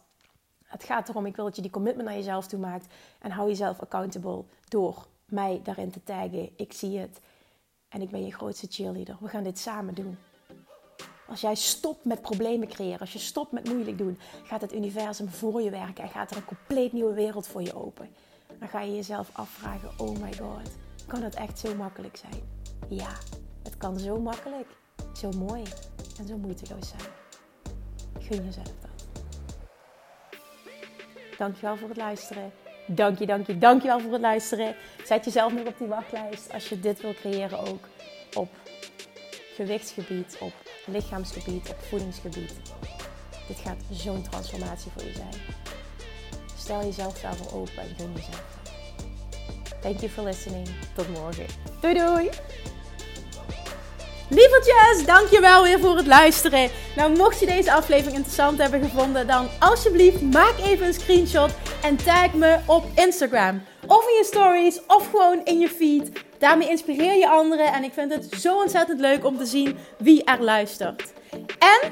Het 0.64 0.84
gaat 0.84 1.10
erom, 1.10 1.26
ik 1.26 1.36
wil 1.36 1.46
dat 1.46 1.56
je 1.56 1.62
die 1.62 1.72
commitment 1.72 2.08
naar 2.08 2.18
jezelf 2.18 2.48
toe 2.48 2.60
maakt. 2.60 2.94
En 3.20 3.32
hou 3.32 3.50
jezelf 3.50 3.80
accountable 3.80 4.44
door 4.68 5.08
mij 5.26 5.60
daarin 5.64 5.92
te 5.92 6.04
taggen. 6.04 6.50
Ik 6.56 6.74
zie 6.74 6.98
het. 6.98 7.20
En 7.90 8.02
ik 8.02 8.10
ben 8.10 8.26
je 8.26 8.34
grootste 8.34 8.68
cheerleader. 8.70 9.18
We 9.20 9.28
gaan 9.28 9.44
dit 9.44 9.60
samen 9.60 9.94
doen. 9.94 10.18
Als 11.28 11.42
jij 11.42 11.56
stopt 11.56 12.06
met 12.06 12.22
problemen 12.22 12.68
creëren, 12.68 13.00
als 13.00 13.14
je 13.14 13.20
stopt 13.20 13.52
met 13.52 13.68
moeilijk 13.68 13.98
doen, 13.98 14.20
gaat 14.44 14.62
het 14.62 14.74
universum 14.74 15.30
voor 15.30 15.62
je 15.62 15.70
werken 15.70 16.04
en 16.04 16.10
gaat 16.10 16.32
er 16.32 16.38
een 16.38 16.46
compleet 16.46 16.94
nieuwe 16.94 17.14
wereld 17.14 17.48
voor 17.48 17.62
je 17.62 17.76
open. 17.76 18.10
Dan 18.60 18.68
ga 18.68 18.82
je 18.82 18.96
jezelf 18.96 19.30
afvragen: 19.34 19.90
oh 19.98 20.18
my 20.20 20.34
god, 20.34 20.70
kan 21.08 21.24
het 21.24 21.36
echt 21.36 21.60
zo 21.60 21.76
makkelijk 21.76 22.18
zijn? 22.18 22.42
Ja, 22.90 23.12
het 23.64 23.78
kan 23.78 24.00
zo 24.00 24.20
makkelijk, 24.20 24.68
zo 25.14 25.32
mooi 25.32 25.64
en 26.20 26.28
zo 26.28 26.38
moeiteloos 26.38 26.88
zijn. 26.88 27.12
Gun 28.20 28.46
jezelf 28.46 28.66
dat. 28.82 29.06
Dankjewel 31.38 31.78
voor 31.78 31.88
het 31.88 31.98
luisteren. 31.98 32.52
Dank 32.88 33.20
je, 33.20 33.26
dank 33.26 33.48
je, 33.48 33.58
dankjewel 33.58 34.00
voor 34.00 34.12
het 34.12 34.22
luisteren. 34.22 34.76
Zet 35.06 35.26
jezelf 35.26 35.54
nog 35.54 35.66
op 35.68 35.78
die 35.78 35.88
wachtlijst 35.88 36.54
als 36.54 36.70
je 36.70 36.80
dit 36.80 37.02
wil 37.02 37.14
creëren 37.14 37.60
ook 37.60 37.88
op 38.34 38.50
gewichtsgebied, 39.56 40.38
op 40.40 40.54
lichaamsgebied, 40.86 41.70
op 41.70 41.80
voedingsgebied. 41.80 42.54
Dit 43.48 43.58
gaat 43.58 43.78
zo'n 43.92 44.22
transformatie 44.22 44.92
voor 44.92 45.04
je 45.04 45.14
zijn. 45.14 45.34
Stel 46.68 46.84
jezelf 46.84 47.20
daarvoor 47.20 47.60
open 47.60 47.78
en 47.78 47.96
gun 47.98 48.12
jezelf. 48.16 48.44
Thank 49.82 50.00
you 50.00 50.12
for 50.12 50.24
listening. 50.24 50.68
Tot 50.96 51.10
morgen. 51.10 51.46
Doei 51.82 51.94
doei! 51.94 52.30
Lievertjes, 54.30 55.06
dankjewel 55.06 55.64
weer 55.64 55.80
voor 55.80 55.98
het 55.98 56.08
luisteren. 56.08 56.70
Nou, 56.96 57.18
mocht 57.18 57.40
je 57.40 57.46
deze 57.46 57.74
aflevering 57.74 58.16
interessant 58.16 58.58
hebben 58.58 58.82
gevonden, 58.82 59.28
dan 59.28 59.48
alsjeblieft 59.60 60.22
maak 60.22 60.54
even 60.60 60.88
een 60.88 60.94
screenshot 60.94 61.52
en 61.84 61.96
tag 61.96 62.34
me 62.34 62.58
op 62.66 62.86
Instagram. 62.96 63.62
Of 63.86 64.08
in 64.08 64.16
je 64.16 64.24
stories, 64.24 64.80
of 64.88 65.10
gewoon 65.10 65.42
in 65.44 65.60
je 65.60 65.70
feed. 65.70 66.12
Daarmee 66.38 66.70
inspireer 66.70 67.16
je 67.16 67.30
anderen 67.30 67.74
en 67.74 67.84
ik 67.84 67.94
vind 67.94 68.14
het 68.14 68.34
zo 68.40 68.62
ontzettend 68.62 69.00
leuk 69.00 69.26
om 69.26 69.38
te 69.38 69.46
zien 69.46 69.78
wie 69.98 70.24
er 70.24 70.44
luistert. 70.44 71.14
En 71.60 71.92